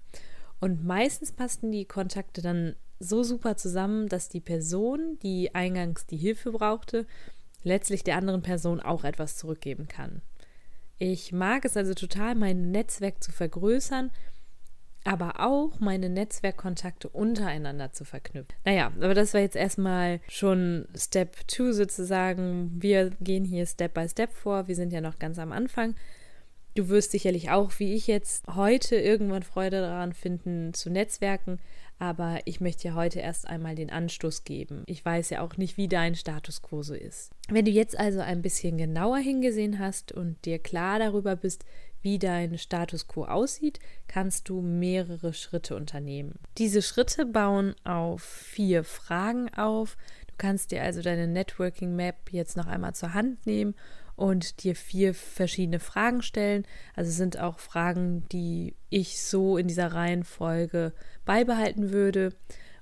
Und 0.61 0.85
meistens 0.85 1.33
passten 1.33 1.73
die 1.73 1.83
Kontakte 1.83 2.41
dann 2.41 2.77
so 2.99 3.21
super 3.21 3.57
zusammen, 3.57 4.07
dass 4.07 4.29
die 4.29 4.39
Person, 4.39 5.19
die 5.23 5.53
eingangs 5.53 6.05
die 6.05 6.15
Hilfe 6.15 6.53
brauchte, 6.53 7.05
letztlich 7.63 8.05
der 8.05 8.15
anderen 8.15 8.41
Person 8.41 8.79
auch 8.79 9.03
etwas 9.03 9.35
zurückgeben 9.35 9.89
kann. 9.89 10.21
Ich 10.99 11.33
mag 11.33 11.65
es 11.65 11.75
also 11.75 11.93
total, 11.93 12.35
mein 12.35 12.71
Netzwerk 12.71 13.21
zu 13.21 13.33
vergrößern 13.33 14.09
aber 15.03 15.39
auch 15.39 15.79
meine 15.79 16.09
Netzwerkkontakte 16.09 17.09
untereinander 17.09 17.91
zu 17.91 18.05
verknüpfen. 18.05 18.53
Naja, 18.65 18.91
aber 18.99 19.13
das 19.13 19.33
war 19.33 19.41
jetzt 19.41 19.55
erstmal 19.55 20.21
schon 20.29 20.87
Step 20.95 21.35
2 21.47 21.73
sozusagen. 21.73 22.71
Wir 22.81 23.11
gehen 23.19 23.45
hier 23.45 23.65
Step 23.65 23.93
by 23.93 24.07
Step 24.07 24.31
vor. 24.31 24.67
Wir 24.67 24.75
sind 24.75 24.93
ja 24.93 25.01
noch 25.01 25.19
ganz 25.19 25.39
am 25.39 25.51
Anfang. 25.51 25.95
Du 26.75 26.89
wirst 26.89 27.11
sicherlich 27.11 27.51
auch, 27.51 27.71
wie 27.77 27.93
ich 27.93 28.07
jetzt, 28.07 28.47
heute 28.47 28.95
irgendwann 28.95 29.43
Freude 29.43 29.81
daran 29.81 30.13
finden, 30.13 30.73
zu 30.73 30.89
Netzwerken. 30.89 31.59
Aber 32.03 32.41
ich 32.43 32.59
möchte 32.59 32.89
ja 32.89 32.95
heute 32.95 33.21
erst 33.21 33.47
einmal 33.47 33.75
den 33.75 33.89
Anstoß 33.89 34.43
geben. 34.43 34.83
Ich 34.87 35.05
weiß 35.05 35.29
ja 35.29 35.39
auch 35.39 35.55
nicht, 35.55 35.77
wie 35.77 35.87
dein 35.87 36.15
Status 36.15 36.61
quo 36.61 36.83
so 36.83 36.93
ist. 36.93 37.31
Wenn 37.47 37.63
du 37.63 37.71
jetzt 37.71 37.97
also 37.97 38.19
ein 38.19 38.41
bisschen 38.41 38.77
genauer 38.77 39.19
hingesehen 39.19 39.79
hast 39.79 40.11
und 40.11 40.43
dir 40.43 40.59
klar 40.59 40.99
darüber 40.99 41.37
bist, 41.37 41.63
wie 42.01 42.19
dein 42.19 42.57
Status 42.57 43.07
quo 43.07 43.23
aussieht, 43.23 43.79
kannst 44.09 44.49
du 44.49 44.59
mehrere 44.59 45.31
Schritte 45.31 45.77
unternehmen. 45.77 46.39
Diese 46.57 46.81
Schritte 46.81 47.25
bauen 47.25 47.73
auf 47.85 48.21
vier 48.21 48.83
Fragen 48.83 49.47
auf. 49.53 49.95
Du 50.27 50.33
kannst 50.37 50.71
dir 50.71 50.83
also 50.83 51.01
deine 51.01 51.27
Networking 51.27 51.95
Map 51.95 52.17
jetzt 52.31 52.57
noch 52.57 52.67
einmal 52.67 52.95
zur 52.95 53.13
Hand 53.13 53.45
nehmen 53.45 53.75
und 54.15 54.63
dir 54.63 54.75
vier 54.75 55.13
verschiedene 55.13 55.79
Fragen 55.79 56.21
stellen. 56.21 56.65
Also 56.95 57.11
sind 57.11 57.39
auch 57.39 57.59
Fragen, 57.59 58.27
die 58.29 58.75
ich 58.89 59.21
so 59.21 59.57
in 59.57 59.67
dieser 59.67 59.93
Reihenfolge 59.93 60.93
beibehalten 61.25 61.91
würde. 61.91 62.33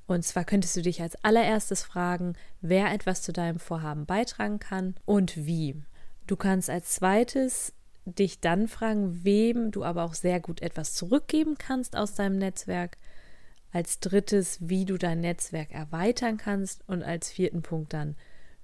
Und 0.08 0.26
zwar 0.26 0.44
könntest 0.44 0.76
du 0.76 0.82
dich 0.82 1.02
als 1.02 1.16
allererstes 1.24 1.84
fragen, 1.84 2.34
wer 2.60 2.92
etwas 2.92 3.22
zu 3.22 3.32
deinem 3.32 3.60
Vorhaben 3.60 4.06
beitragen 4.06 4.60
kann 4.60 4.96
und 5.06 5.46
wie. 5.46 5.82
Du 6.28 6.36
kannst 6.36 6.70
als 6.70 6.96
zweites 6.96 7.74
dich 8.06 8.40
dann 8.40 8.68
fragen, 8.68 9.24
wem 9.24 9.72
du 9.72 9.84
aber 9.84 10.04
auch 10.04 10.16
sehr 10.16 10.40
gut 10.40 10.62
etwas 10.62 10.96
zurückgeben 10.96 11.56
kannst 11.58 11.96
aus 11.96 12.14
deinem 12.16 12.38
Netzwerk. 12.38 12.98
als 13.74 14.02
drittes, 14.02 14.58
wie 14.60 14.84
du 14.84 14.98
dein 14.98 15.22
Netzwerk 15.22 15.72
erweitern 15.72 16.36
kannst 16.36 16.84
und 16.90 17.04
als 17.04 17.30
vierten 17.30 17.62
Punkt 17.62 17.94
dann, 17.94 18.18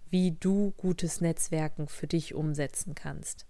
wie 0.09 0.31
du 0.31 0.71
gutes 0.77 1.21
Netzwerken 1.21 1.87
für 1.87 2.07
dich 2.07 2.33
umsetzen 2.33 2.95
kannst. 2.95 3.45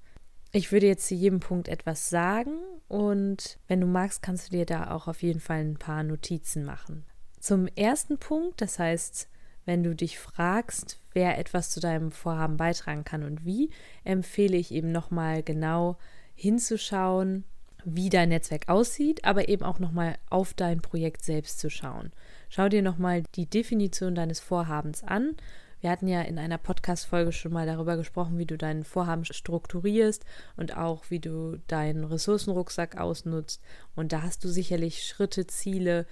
Ich 0.52 0.72
würde 0.72 0.88
jetzt 0.88 1.08
zu 1.08 1.16
jedem 1.16 1.40
Punkt 1.40 1.68
etwas 1.68 2.10
sagen 2.10 2.58
und 2.88 3.60
wenn 3.68 3.82
du 3.82 3.88
magst, 3.88 4.22
kannst 4.22 4.48
du 4.48 4.58
dir 4.58 4.66
da 4.66 4.92
auch 4.92 5.08
auf 5.08 5.22
jeden 5.22 5.42
Fall 5.42 5.60
ein 5.60 5.78
paar 5.78 6.04
Notizen 6.04 6.64
machen. 6.64 7.06
Zum 7.40 7.68
ersten 7.68 8.18
Punkt, 8.18 8.62
das 8.62 8.80
heißt, 8.80 9.30
wenn 9.66 9.84
du 9.84 9.94
dich 9.94 10.18
fragst, 10.18 11.00
wer 11.14 11.38
etwas 11.38 11.70
zu 11.70 11.80
deinem 11.80 12.12
Vorhaben 12.12 12.58
beitragen 12.58 13.04
kann 13.04 13.24
und 13.24 13.46
wie, 13.46 13.70
empfehle 14.06 14.56
ich 14.56 14.72
eben 14.72 14.92
nochmal 14.92 15.44
genau 15.44 15.98
hinzuschauen, 16.36 17.44
wie 17.84 18.10
dein 18.10 18.30
Netzwerk 18.30 18.70
aussieht, 18.70 19.26
aber 19.26 19.50
eben 19.50 19.64
auch 19.64 19.80
nochmal 19.80 20.18
auf 20.30 20.54
dein 20.54 20.82
Projekt 20.82 21.24
selbst 21.24 21.60
zu 21.60 21.70
schauen. 21.70 22.12
Schau 22.50 22.70
dir 22.70 22.82
nochmal 22.82 23.24
die 23.36 23.50
Definition 23.50 24.16
deines 24.16 24.40
Vorhabens 24.40 25.04
an. 25.04 25.36
Wir 25.80 25.92
hatten 25.92 26.08
ja 26.08 26.22
in 26.22 26.40
einer 26.40 26.58
Podcast-Folge 26.58 27.32
schon 27.32 27.54
mal 27.54 27.68
darüber 27.68 27.98
gesprochen, 27.98 28.38
wie 28.38 28.46
du 28.46 28.58
dein 28.58 28.84
Vorhaben 28.84 29.26
strukturierst 29.26 30.26
und 30.56 30.76
auch 30.76 31.06
wie 31.10 31.20
du 31.20 31.60
deinen 31.68 32.04
Ressourcenrucksack 32.04 32.98
ausnutzt. 32.98 33.62
Und 33.96 34.12
da 34.12 34.24
hast 34.24 34.44
du 34.44 34.50
sicherlich 34.50 35.04
Schritte, 35.04 35.46
Ziele 35.46 36.08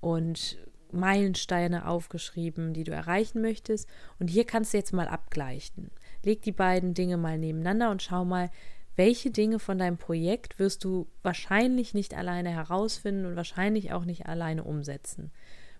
und 0.00 0.58
Meilensteine 0.92 1.86
aufgeschrieben, 1.86 2.72
die 2.72 2.84
du 2.84 2.92
erreichen 2.92 3.42
möchtest. 3.42 3.88
Und 4.18 4.28
hier 4.28 4.44
kannst 4.44 4.72
du 4.72 4.78
jetzt 4.78 4.92
mal 4.92 5.08
abgleichen. 5.08 5.90
Leg 6.22 6.42
die 6.42 6.52
beiden 6.52 6.94
Dinge 6.94 7.16
mal 7.16 7.38
nebeneinander 7.38 7.90
und 7.90 8.02
schau 8.02 8.24
mal, 8.24 8.50
welche 8.98 9.30
Dinge 9.30 9.60
von 9.60 9.78
deinem 9.78 9.96
Projekt 9.96 10.58
wirst 10.58 10.82
du 10.82 11.06
wahrscheinlich 11.22 11.94
nicht 11.94 12.14
alleine 12.14 12.50
herausfinden 12.50 13.26
und 13.26 13.36
wahrscheinlich 13.36 13.92
auch 13.92 14.04
nicht 14.04 14.26
alleine 14.26 14.64
umsetzen, 14.64 15.30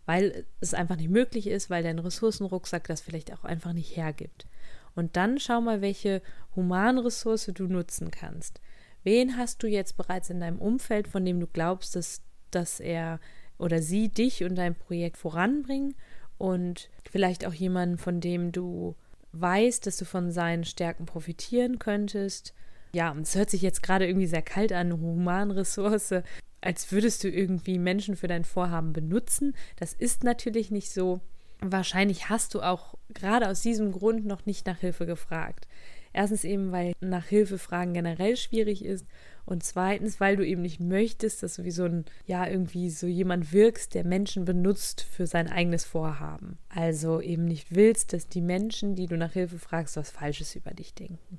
weil 0.09 0.47
es 0.63 0.73
einfach 0.73 0.97
nicht 0.97 1.11
möglich 1.11 1.49
ist, 1.49 1.69
weil 1.69 1.83
dein 1.83 1.99
Ressourcenrucksack 1.99 2.89
das 2.89 3.03
vielleicht 3.03 3.31
auch 3.31 3.45
einfach 3.45 3.75
nicht 3.75 3.95
hergibt. 3.95 4.47
Und 4.95 5.17
dann 5.17 5.39
schau 5.39 5.61
mal, 5.61 5.83
welche 5.83 6.23
Humanressource 6.57 7.51
du 7.53 7.65
nutzen 7.65 8.11
kannst. 8.11 8.63
Wen 9.05 9.37
hast 9.37 9.63
du 9.63 9.67
jetzt 9.67 9.99
bereits 9.99 10.31
in 10.31 10.41
deinem 10.41 10.61
Umfeld, 10.61 11.09
von 11.09 11.27
dem 11.27 11.39
du 11.41 11.47
glaubst, 11.47 11.95
dass, 11.95 12.23
dass 12.51 12.81
er 12.81 13.21
oder 13.59 13.83
sie 13.83 14.09
dich 14.09 14.43
und 14.45 14.55
dein 14.55 14.75
Projekt 14.75 15.19
voranbringen 15.19 15.95
und 16.39 16.89
vielleicht 17.11 17.45
auch 17.45 17.53
jemanden, 17.53 17.99
von 17.99 18.23
dem 18.23 18.51
du 18.51 18.95
weißt, 19.33 19.87
dass 19.87 19.99
du 19.99 20.07
von 20.07 20.31
seinen 20.31 20.65
Stärken 20.65 21.05
profitieren 21.05 21.79
könntest 21.79 22.55
ja, 22.93 23.11
und 23.11 23.23
es 23.23 23.37
hört 23.37 23.51
sich 23.51 23.63
jetzt 23.63 23.83
gerade 23.83 24.07
irgendwie 24.07 24.27
sehr 24.27 24.43
kalt 24.43 24.73
an, 24.73 24.93
Humanressource, 24.93 26.23
als 26.61 26.91
würdest 26.93 27.25
du 27.25 27.29
irgendwie 27.29 27.79
Menschen 27.79 28.17
für 28.17 28.29
dein 28.29 28.45
Vorhaben 28.45 28.93
benutzen. 28.93 29.55
Das 29.77 29.93
ist 29.93 30.25
natürlich 30.25 30.71
nicht 30.71 30.91
so. 30.91 31.21
Wahrscheinlich 31.61 32.29
hast 32.29 32.55
du 32.55 32.63
auch 32.63 32.95
gerade 33.13 33.49
aus 33.49 33.63
diesem 33.63 33.93
Grund 33.93 34.27
noch 34.27 34.47
nicht 34.47 34.67
nach 34.67 34.79
Hilfe 34.79 35.07
gefragt. 35.07 35.67
Erstens 36.13 36.45
eben, 36.45 36.73
weil 36.73 36.93
nach 37.01 37.27
Hilfe 37.27 37.59
fragen 37.59 37.93
generell 37.93 38.37
schwierig 38.37 38.85
ist 38.85 39.07
und 39.45 39.63
zweitens, 39.63 40.21
weil 40.21 40.37
du 40.37 40.47
eben 40.47 40.63
nicht 40.63 40.81
möchtest, 40.81 41.43
dass 41.43 41.57
du 41.57 41.65
wie 41.65 41.71
so 41.71 41.85
ein, 41.85 42.05
ja, 42.27 42.47
irgendwie 42.47 42.91
so 42.91 43.07
jemand 43.07 43.53
wirkst, 43.53 43.95
der 43.95 44.05
Menschen 44.05 44.45
benutzt 44.45 45.03
für 45.03 45.27
sein 45.27 45.49
eigenes 45.49 45.85
Vorhaben. 45.85 46.59
Also 46.69 47.21
eben 47.21 47.45
nicht 47.45 47.75
willst, 47.75 48.13
dass 48.13 48.29
die 48.29 48.41
Menschen, 48.41 48.95
die 48.95 49.07
du 49.07 49.17
nach 49.17 49.33
Hilfe 49.33 49.59
fragst, 49.59 49.97
was 49.97 50.11
Falsches 50.11 50.55
über 50.55 50.73
dich 50.73 50.95
denken. 50.95 51.39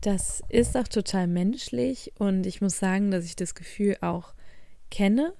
Das 0.00 0.42
ist 0.48 0.76
auch 0.76 0.86
total 0.86 1.26
menschlich 1.26 2.12
und 2.18 2.46
ich 2.46 2.60
muss 2.60 2.78
sagen, 2.78 3.10
dass 3.10 3.24
ich 3.24 3.34
das 3.34 3.54
Gefühl 3.54 3.96
auch 4.00 4.32
kenne. 4.90 5.34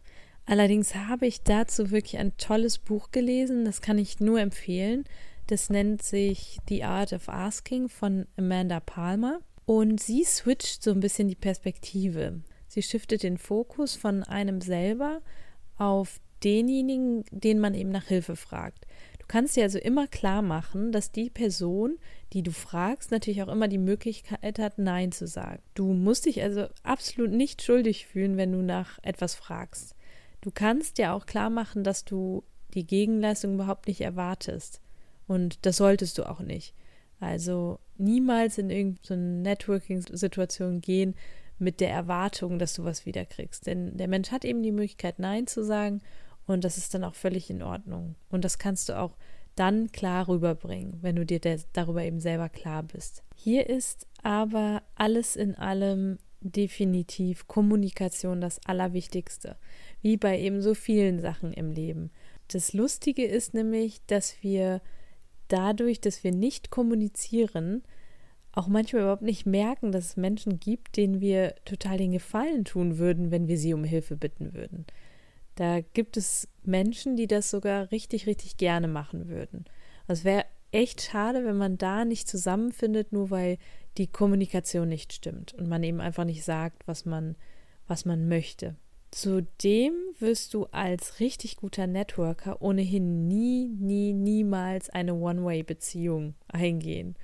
Allerdings 0.47 0.95
habe 0.95 1.27
ich 1.27 1.43
dazu 1.43 1.91
wirklich 1.91 2.19
ein 2.19 2.37
tolles 2.39 2.79
Buch 2.79 3.11
gelesen, 3.13 3.65
das 3.65 3.83
kann 3.83 3.99
ich 3.99 4.19
nur 4.19 4.41
empfehlen. 4.41 5.05
Das 5.47 5.71
nennt 5.71 6.03
sich 6.03 6.59
The 6.69 6.85
Art 6.85 7.13
of 7.13 7.29
Asking 7.29 7.89
von 7.89 8.27
Amanda 8.37 8.81
Palmer 8.81 9.41
und 9.65 10.01
sie 10.01 10.25
switcht 10.25 10.83
so 10.83 10.91
ein 10.91 11.01
bisschen 11.01 11.29
die 11.29 11.37
Perspektive. 11.37 12.41
Sie 12.67 12.83
shiftet 12.83 13.23
den 13.23 13.39
Fokus 13.39 13.95
von 13.95 14.25
einem 14.25 14.61
selber 14.61 15.23
auf 15.77 16.21
denjenigen, 16.43 17.25
den 17.31 17.61
man 17.61 17.75
eben 17.75 17.91
nach 17.91 18.07
Hilfe 18.07 18.37
fragt 18.37 18.87
kannst 19.29 19.57
dir 19.57 19.63
also 19.63 19.79
immer 19.79 20.07
klar 20.07 20.43
machen, 20.43 20.91
dass 20.91 21.13
die 21.13 21.31
Person, 21.31 21.99
die 22.33 22.43
du 22.43 22.51
fragst, 22.51 23.11
natürlich 23.11 23.43
auch 23.43 23.49
immer 23.49 23.69
die 23.69 23.79
Möglichkeit 23.79 24.59
hat, 24.59 24.79
Nein 24.79 25.13
zu 25.13 25.27
sagen. 25.27 25.63
Du 25.75 25.93
musst 25.93 26.27
dich 26.27 26.43
also 26.43 26.67
absolut 26.83 27.31
nicht 27.31 27.63
schuldig 27.63 28.07
fühlen, 28.07 28.37
wenn 28.37 28.53
du 28.53 28.63
nach 28.63 28.99
etwas 29.03 29.35
fragst. 29.35 29.95
Du 30.41 30.51
kannst 30.51 30.99
dir 30.99 31.13
auch 31.13 31.27
klar 31.27 31.51
machen, 31.51 31.85
dass 31.85 32.05
du 32.05 32.43
die 32.75 32.87
Gegenleistung 32.87 33.55
überhaupt 33.55 33.87
nicht 33.87 34.01
erwartest. 34.01 34.81
Und 35.27 35.65
das 35.67 35.77
solltest 35.77 36.19
du 36.19 36.29
auch 36.29 36.41
nicht. 36.41 36.75
Also 37.21 37.81
niemals 37.97 38.59
in 38.59 38.71
irgendeine 38.71 39.43
Networking-Situation 39.43 40.81
gehen 40.81 41.15
mit 41.59 41.81
der 41.81 41.91
Erwartung, 41.91 42.59
dass 42.59 42.75
du 42.75 42.85
was 42.85 43.05
wiederkriegst. 43.05 43.67
Denn 43.67 43.97
der 43.97 44.09
Mensch 44.09 44.31
hat 44.31 44.45
eben 44.45 44.63
die 44.63 44.73
Möglichkeit, 44.73 45.19
Nein 45.19 45.47
zu 45.47 45.65
sagen 45.65 46.01
und 46.49 46.65
das 46.65 46.79
ist 46.79 46.95
dann 46.95 47.05
auch 47.05 47.15
völlig 47.15 47.51
in 47.51 47.63
Ordnung. 47.63 48.17
Und 48.31 48.45
das 48.45 48.59
kannst 48.59 48.89
du 48.89 48.99
auch 48.99 49.17
dann 49.55 49.93
klar 49.93 50.29
rüberbringen, 50.29 50.99
wenn 51.03 51.17
du 51.17 51.27
dir 51.27 51.41
darüber 51.73 52.03
eben 52.03 52.21
selber 52.21 52.49
klar 52.49 52.83
bist. 52.83 53.23
Hier 53.35 53.69
ist 53.69 54.07
aber 54.23 54.83
alles 54.95 55.37
in 55.37 55.55
allem 55.57 56.19
definitiv 56.41 57.49
Kommunikation 57.49 58.41
das 58.41 58.61
Allerwichtigste, 58.65 59.57
wie 60.01 60.17
bei 60.17 60.39
eben 60.39 60.63
so 60.63 60.75
vielen 60.75 61.21
Sachen 61.21 61.53
im 61.53 61.71
Leben. 61.71 62.11
Das 62.49 62.73
Lustige 62.73 63.27
ist 63.27 63.53
nämlich, 63.53 64.01
dass 64.07 64.43
wir 64.43 64.81
dadurch, 65.49 66.01
dass 66.01 66.25
wir 66.25 66.33
nicht 66.33 66.71
kommunizieren, 66.71 67.83
auch 68.53 68.69
manchmal 68.69 69.03
überhaupt 69.03 69.23
nicht 69.23 69.45
merken, 69.45 69.93
dass 69.93 70.07
es 70.07 70.17
Menschen 70.17 70.61
gibt, 70.61 70.97
denen 70.97 71.21
wir 71.21 71.55
total 71.65 71.99
den 71.99 72.13
Gefallen 72.13 72.65
tun 72.65 72.99
würden, 72.99 73.31
wenn 73.31 73.49
wir 73.49 73.59
sie 73.59 73.75
um 73.75 73.85
Hilfe 73.85 74.17
bitten 74.17 74.55
würden. 74.55 74.87
Da 75.59 75.81
gibt 75.81 76.17
es 76.17 76.47
Menschen, 76.63 77.17
die 77.17 77.27
das 77.27 77.51
sogar 77.51 77.91
richtig, 77.91 78.29
richtig 78.29 78.59
gerne 78.59 78.87
machen 78.87 79.27
würden. 79.27 79.65
Also 80.07 80.21
es 80.21 80.25
wäre 80.25 80.45
echt 80.71 81.03
schade, 81.03 81.45
wenn 81.45 81.57
man 81.57 81.79
da 81.79 82.05
nicht 82.05 82.29
zusammenfindet, 82.29 83.11
nur 83.11 83.31
weil 83.31 83.59
die 83.97 84.07
Kommunikation 84.07 84.89
nicht 84.89 85.13
stimmt 85.13 85.55
und 85.55 85.69
man 85.69 85.83
eben 85.83 86.01
einfach 86.01 86.25
nicht 86.25 86.45
sagt, 86.45 86.87
was 86.87 87.05
man, 87.07 87.35
was 87.89 88.05
man 88.05 88.29
möchte. 88.29 88.77
Zudem 89.11 89.95
wirst 90.21 90.55
du 90.55 90.67
als 90.67 91.19
richtig 91.19 91.57
guter 91.57 91.89
Networker 91.89 92.63
ohnehin 92.63 93.27
nie, 93.27 93.67
nie, 93.67 94.13
niemals 94.13 94.89
eine 94.91 95.15
One-Way-Beziehung 95.15 96.35
eingehen. 96.47 97.17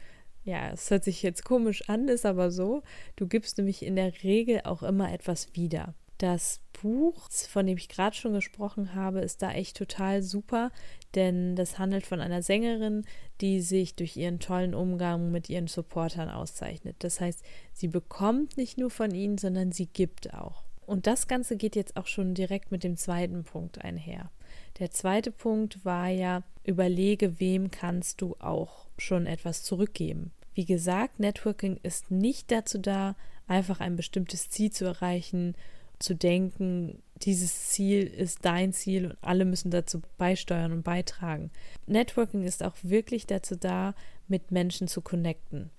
Ja, 0.42 0.72
es 0.72 0.90
hört 0.90 1.04
sich 1.04 1.22
jetzt 1.22 1.44
komisch 1.44 1.88
an, 1.88 2.08
ist 2.08 2.26
aber 2.26 2.50
so. 2.50 2.82
Du 3.14 3.28
gibst 3.28 3.58
nämlich 3.58 3.84
in 3.84 3.94
der 3.94 4.24
Regel 4.24 4.62
auch 4.64 4.82
immer 4.82 5.12
etwas 5.12 5.54
wieder. 5.54 5.94
Das 6.24 6.62
Buch, 6.80 7.28
von 7.30 7.66
dem 7.66 7.76
ich 7.76 7.90
gerade 7.90 8.16
schon 8.16 8.32
gesprochen 8.32 8.94
habe, 8.94 9.20
ist 9.20 9.42
da 9.42 9.52
echt 9.52 9.76
total 9.76 10.22
super, 10.22 10.72
denn 11.14 11.54
das 11.54 11.78
handelt 11.78 12.06
von 12.06 12.22
einer 12.22 12.40
Sängerin, 12.40 13.04
die 13.42 13.60
sich 13.60 13.94
durch 13.94 14.16
ihren 14.16 14.40
tollen 14.40 14.74
Umgang 14.74 15.30
mit 15.30 15.50
ihren 15.50 15.66
Supportern 15.66 16.30
auszeichnet. 16.30 16.96
Das 17.00 17.20
heißt, 17.20 17.44
sie 17.74 17.88
bekommt 17.88 18.56
nicht 18.56 18.78
nur 18.78 18.88
von 18.88 19.14
ihnen, 19.14 19.36
sondern 19.36 19.70
sie 19.70 19.84
gibt 19.84 20.32
auch. 20.32 20.64
Und 20.86 21.06
das 21.06 21.28
Ganze 21.28 21.58
geht 21.58 21.76
jetzt 21.76 21.94
auch 21.98 22.06
schon 22.06 22.32
direkt 22.32 22.70
mit 22.70 22.84
dem 22.84 22.96
zweiten 22.96 23.44
Punkt 23.44 23.84
einher. 23.84 24.30
Der 24.78 24.90
zweite 24.90 25.30
Punkt 25.30 25.84
war 25.84 26.08
ja, 26.08 26.42
überlege, 26.64 27.38
wem 27.38 27.70
kannst 27.70 28.22
du 28.22 28.34
auch 28.38 28.86
schon 28.96 29.26
etwas 29.26 29.62
zurückgeben. 29.62 30.32
Wie 30.54 30.64
gesagt, 30.64 31.20
Networking 31.20 31.78
ist 31.82 32.10
nicht 32.10 32.50
dazu 32.50 32.78
da, 32.78 33.14
einfach 33.46 33.80
ein 33.80 33.94
bestimmtes 33.94 34.48
Ziel 34.48 34.72
zu 34.72 34.86
erreichen 34.86 35.54
zu 35.98 36.14
denken, 36.14 37.02
dieses 37.22 37.68
Ziel 37.68 38.06
ist 38.06 38.44
dein 38.44 38.72
Ziel 38.72 39.06
und 39.06 39.16
alle 39.20 39.44
müssen 39.44 39.70
dazu 39.70 40.02
beisteuern 40.18 40.72
und 40.72 40.82
beitragen. 40.82 41.50
Networking 41.86 42.44
ist 42.44 42.62
auch 42.62 42.76
wirklich 42.82 43.26
dazu 43.26 43.56
da, 43.56 43.94
mit 44.28 44.50
Menschen 44.50 44.88
zu 44.88 45.00
connecten. 45.00 45.70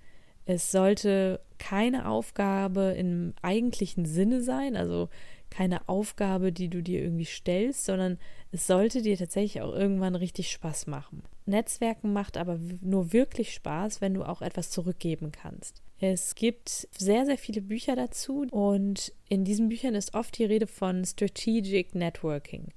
Es 0.46 0.72
sollte 0.72 1.40
keine 1.58 2.08
Aufgabe 2.08 2.94
im 2.98 3.34
eigentlichen 3.42 4.06
Sinne 4.06 4.42
sein, 4.44 4.76
also 4.76 5.10
keine 5.50 5.88
Aufgabe, 5.88 6.52
die 6.52 6.70
du 6.70 6.84
dir 6.84 7.02
irgendwie 7.02 7.26
stellst, 7.26 7.86
sondern 7.86 8.20
es 8.52 8.68
sollte 8.68 9.02
dir 9.02 9.18
tatsächlich 9.18 9.62
auch 9.62 9.74
irgendwann 9.74 10.16
richtig 10.16 10.52
Spaß 10.52 10.88
machen. 10.88 11.24
Netzwerken 11.46 12.14
macht 12.14 12.38
aber 12.38 12.60
nur 12.82 13.14
wirklich 13.14 13.54
Spaß, 13.54 14.02
wenn 14.02 14.14
du 14.14 14.24
auch 14.24 14.42
etwas 14.42 14.70
zurückgeben 14.70 15.32
kannst. 15.32 15.82
Es 16.00 16.36
gibt 16.36 16.88
sehr, 16.98 17.26
sehr 17.26 17.38
viele 17.38 17.62
Bücher 17.62 17.96
dazu 17.96 18.46
und 18.52 19.14
in 19.30 19.46
diesen 19.46 19.70
Büchern 19.70 19.96
ist 19.96 20.14
oft 20.14 20.38
die 20.38 20.46
Rede 20.46 20.68
von 20.68 21.06
Strategic 21.06 21.96
Networking. 21.96 22.74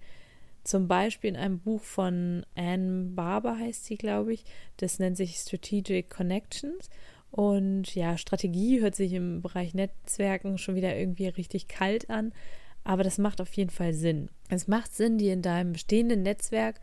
Zum 0.62 0.86
Beispiel 0.86 1.30
in 1.30 1.36
einem 1.36 1.58
Buch 1.58 1.82
von 1.82 2.44
Anne 2.54 3.06
Barber 3.14 3.58
heißt 3.58 3.86
sie, 3.86 3.96
glaube 3.96 4.34
ich. 4.34 4.44
Das 4.76 4.98
nennt 4.98 5.16
sich 5.16 5.36
Strategic 5.36 6.10
Connections. 6.10 6.90
Und 7.30 7.94
ja, 7.94 8.16
Strategie 8.16 8.80
hört 8.80 8.94
sich 8.94 9.12
im 9.12 9.42
Bereich 9.42 9.74
Netzwerken 9.74 10.58
schon 10.58 10.76
wieder 10.76 10.96
irgendwie 10.96 11.28
richtig 11.28 11.68
kalt 11.68 12.08
an. 12.10 12.32
aber 12.84 13.02
das 13.04 13.18
macht 13.18 13.40
auf 13.40 13.52
jeden 13.52 13.70
Fall 13.70 13.92
Sinn. 13.92 14.30
Es 14.48 14.66
macht 14.66 14.94
Sinn, 14.94 15.18
dir 15.18 15.34
in 15.34 15.42
deinem 15.42 15.72
bestehenden 15.72 16.22
Netzwerk 16.22 16.80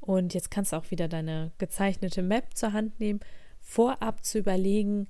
und 0.00 0.34
jetzt 0.34 0.50
kannst 0.52 0.72
du 0.72 0.76
auch 0.76 0.90
wieder 0.92 1.08
deine 1.08 1.50
gezeichnete 1.58 2.22
Map 2.22 2.56
zur 2.56 2.72
Hand 2.72 3.00
nehmen, 3.00 3.18
vorab 3.60 4.24
zu 4.24 4.38
überlegen, 4.38 5.08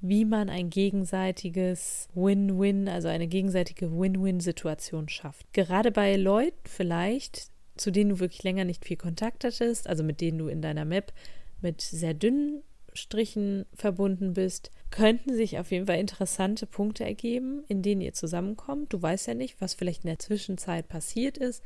wie 0.00 0.24
man 0.24 0.48
ein 0.48 0.70
gegenseitiges 0.70 2.08
Win-Win, 2.14 2.88
also 2.88 3.08
eine 3.08 3.26
gegenseitige 3.26 3.90
Win-Win-Situation 3.90 5.08
schafft. 5.08 5.52
Gerade 5.52 5.90
bei 5.90 6.16
Leuten 6.16 6.56
vielleicht, 6.64 7.48
zu 7.76 7.90
denen 7.90 8.10
du 8.10 8.20
wirklich 8.20 8.42
länger 8.44 8.64
nicht 8.64 8.84
viel 8.84 8.96
Kontakt 8.96 9.44
hattest, 9.44 9.88
also 9.88 10.04
mit 10.04 10.20
denen 10.20 10.38
du 10.38 10.48
in 10.48 10.62
deiner 10.62 10.84
Map 10.84 11.12
mit 11.60 11.80
sehr 11.80 12.14
dünnen 12.14 12.62
Strichen 12.94 13.66
verbunden 13.74 14.34
bist, 14.34 14.70
könnten 14.90 15.34
sich 15.34 15.58
auf 15.58 15.70
jeden 15.70 15.86
Fall 15.86 15.98
interessante 15.98 16.66
Punkte 16.66 17.04
ergeben, 17.04 17.64
in 17.68 17.82
denen 17.82 18.00
ihr 18.00 18.12
zusammenkommt. 18.12 18.92
Du 18.92 19.00
weißt 19.00 19.28
ja 19.28 19.34
nicht, 19.34 19.60
was 19.60 19.74
vielleicht 19.74 20.04
in 20.04 20.08
der 20.08 20.18
Zwischenzeit 20.18 20.88
passiert 20.88 21.38
ist. 21.38 21.62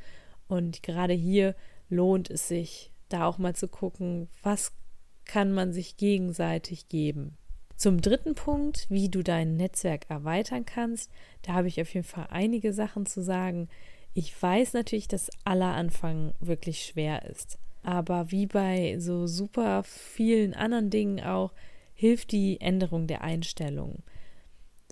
Und 0.49 0.83
gerade 0.83 1.15
hier 1.15 1.55
lohnt 1.89 2.31
es 2.31 2.49
sich, 2.49 2.93
da 3.09 3.27
auch 3.27 3.39
mal 3.39 3.55
zu 3.55 3.69
gucken, 3.69 4.29
was 4.43 4.73
kann 5.25 5.53
man 5.53 5.73
sich 5.73 5.97
gegenseitig 5.97 6.89
geben. 6.89 7.37
Zum 7.77 8.01
dritten 8.01 8.35
Punkt, 8.35 8.87
wie 8.91 9.09
du 9.09 9.23
dein 9.23 9.57
Netzwerk 9.57 10.09
erweitern 10.09 10.65
kannst, 10.65 11.11
da 11.43 11.55
habe 11.55 11.69
ich 11.69 11.81
auf 11.81 11.93
jeden 11.95 12.07
Fall 12.07 12.29
einige 12.31 12.73
Sachen 12.73 13.07
zu 13.07 13.23
sagen. 13.23 13.69
Ich 14.15 14.41
weiß 14.41 14.75
natürlich, 14.75 15.09
dass 15.09 15.31
aller 15.45 15.75
Anfang 15.75 16.33
wirklich 16.41 16.85
schwer 16.85 17.25
ist. 17.29 17.59
Aber 17.83 18.31
wie 18.31 18.47
bei 18.47 18.97
so 18.99 19.27
super 19.27 19.83
vielen 19.83 20.55
anderen 20.55 20.91
Dingen 20.91 21.21
auch, 21.21 21.53
hilft 21.95 22.33
die 22.33 22.61
Änderung 22.61 23.07
der 23.07 23.23
Einstellung. 23.23 24.03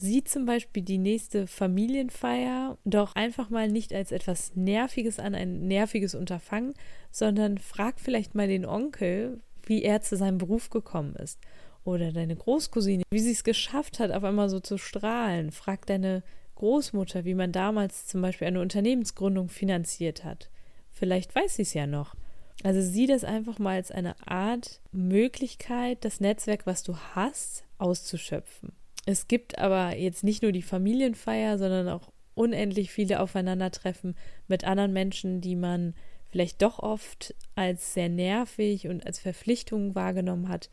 Sieh 0.00 0.24
zum 0.24 0.46
Beispiel 0.46 0.82
die 0.82 0.98
nächste 0.98 1.46
Familienfeier 1.46 2.78
doch 2.84 3.14
einfach 3.14 3.50
mal 3.50 3.68
nicht 3.68 3.92
als 3.92 4.12
etwas 4.12 4.56
Nerviges 4.56 5.18
an, 5.18 5.34
ein 5.34 5.68
nerviges 5.68 6.14
Unterfangen, 6.14 6.72
sondern 7.10 7.58
frag 7.58 8.00
vielleicht 8.00 8.34
mal 8.34 8.48
den 8.48 8.64
Onkel, 8.64 9.40
wie 9.62 9.82
er 9.82 10.00
zu 10.00 10.16
seinem 10.16 10.38
Beruf 10.38 10.70
gekommen 10.70 11.14
ist. 11.16 11.38
Oder 11.84 12.12
deine 12.12 12.36
Großcousine, 12.36 13.04
wie 13.10 13.20
sie 13.20 13.32
es 13.32 13.44
geschafft 13.44 13.98
hat, 13.98 14.12
auf 14.12 14.24
einmal 14.24 14.48
so 14.48 14.60
zu 14.60 14.76
strahlen. 14.76 15.50
Frag 15.50 15.86
deine 15.86 16.22
Großmutter, 16.56 17.24
wie 17.24 17.34
man 17.34 17.52
damals 17.52 18.06
zum 18.06 18.20
Beispiel 18.20 18.46
eine 18.46 18.60
Unternehmensgründung 18.60 19.48
finanziert 19.48 20.24
hat. 20.24 20.50
Vielleicht 20.90 21.34
weiß 21.34 21.56
sie 21.56 21.62
es 21.62 21.72
ja 21.72 21.86
noch. 21.86 22.14
Also 22.62 22.82
sieh 22.82 23.06
das 23.06 23.24
einfach 23.24 23.58
mal 23.58 23.76
als 23.76 23.90
eine 23.90 24.14
Art 24.28 24.80
Möglichkeit, 24.92 26.04
das 26.04 26.20
Netzwerk, 26.20 26.66
was 26.66 26.82
du 26.82 26.96
hast, 27.14 27.64
auszuschöpfen. 27.78 28.72
Es 29.06 29.28
gibt 29.28 29.58
aber 29.58 29.96
jetzt 29.96 30.24
nicht 30.24 30.42
nur 30.42 30.52
die 30.52 30.60
Familienfeier, 30.60 31.56
sondern 31.56 31.88
auch 31.88 32.12
unendlich 32.34 32.90
viele 32.90 33.20
Aufeinandertreffen 33.20 34.14
mit 34.46 34.64
anderen 34.64 34.92
Menschen, 34.92 35.40
die 35.40 35.56
man 35.56 35.94
vielleicht 36.28 36.60
doch 36.62 36.78
oft 36.78 37.34
als 37.54 37.94
sehr 37.94 38.08
nervig 38.08 38.88
und 38.88 39.06
als 39.06 39.18
Verpflichtung 39.18 39.94
wahrgenommen 39.94 40.48
hat 40.48 40.68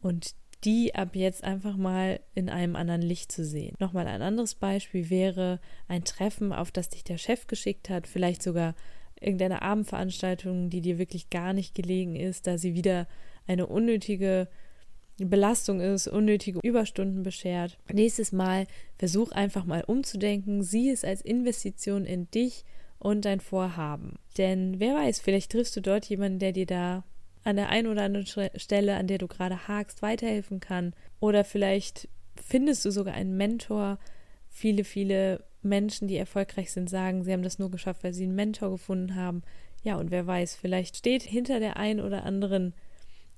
und 0.00 0.34
die 0.60 0.94
ab 0.94 1.16
jetzt 1.16 1.44
einfach 1.44 1.76
mal 1.76 2.20
in 2.34 2.48
einem 2.48 2.76
anderen 2.76 3.02
Licht 3.02 3.32
zu 3.32 3.44
sehen. 3.44 3.74
Nochmal 3.78 4.06
ein 4.06 4.22
anderes 4.22 4.54
Beispiel 4.54 5.10
wäre 5.10 5.60
ein 5.88 6.04
Treffen, 6.04 6.52
auf 6.52 6.70
das 6.70 6.88
dich 6.88 7.04
der 7.04 7.18
Chef 7.18 7.46
geschickt 7.46 7.90
hat, 7.90 8.06
vielleicht 8.06 8.42
sogar 8.42 8.74
irgendeine 9.20 9.62
Abendveranstaltung, 9.62 10.70
die 10.70 10.80
dir 10.80 10.98
wirklich 10.98 11.30
gar 11.30 11.52
nicht 11.52 11.74
gelegen 11.74 12.16
ist, 12.16 12.46
da 12.46 12.58
sie 12.58 12.74
wieder 12.74 13.06
eine 13.46 13.66
unnötige 13.66 14.48
Belastung 15.18 15.80
ist, 15.80 16.08
unnötige 16.08 16.58
Überstunden 16.62 17.22
beschert. 17.22 17.78
Nächstes 17.92 18.32
Mal 18.32 18.66
versuch 18.98 19.30
einfach 19.32 19.64
mal 19.64 19.84
umzudenken, 19.86 20.62
sieh 20.62 20.90
es 20.90 21.04
als 21.04 21.20
Investition 21.20 22.04
in 22.04 22.30
dich 22.30 22.64
und 22.98 23.24
dein 23.24 23.40
Vorhaben. 23.40 24.18
Denn 24.38 24.80
wer 24.80 24.94
weiß, 24.94 25.20
vielleicht 25.20 25.52
triffst 25.52 25.76
du 25.76 25.80
dort 25.80 26.06
jemanden, 26.06 26.40
der 26.40 26.52
dir 26.52 26.66
da 26.66 27.04
an 27.44 27.56
der 27.56 27.68
einen 27.68 27.88
oder 27.88 28.02
anderen 28.02 28.26
Stelle, 28.26 28.96
an 28.96 29.06
der 29.06 29.18
du 29.18 29.28
gerade 29.28 29.68
hakst, 29.68 30.02
weiterhelfen 30.02 30.60
kann. 30.60 30.94
Oder 31.20 31.44
vielleicht 31.44 32.08
findest 32.34 32.84
du 32.84 32.90
sogar 32.90 33.14
einen 33.14 33.36
Mentor. 33.36 33.98
Viele, 34.48 34.84
viele 34.84 35.44
Menschen, 35.62 36.08
die 36.08 36.16
erfolgreich 36.16 36.72
sind, 36.72 36.88
sagen, 36.88 37.22
sie 37.22 37.32
haben 37.32 37.42
das 37.42 37.58
nur 37.58 37.70
geschafft, 37.70 38.02
weil 38.02 38.14
sie 38.14 38.24
einen 38.24 38.34
Mentor 38.34 38.70
gefunden 38.70 39.14
haben. 39.14 39.42
Ja, 39.82 39.96
und 39.96 40.10
wer 40.10 40.26
weiß, 40.26 40.56
vielleicht 40.56 40.96
steht 40.96 41.22
hinter 41.22 41.60
der 41.60 41.76
einen 41.76 42.00
oder 42.00 42.24
anderen 42.24 42.74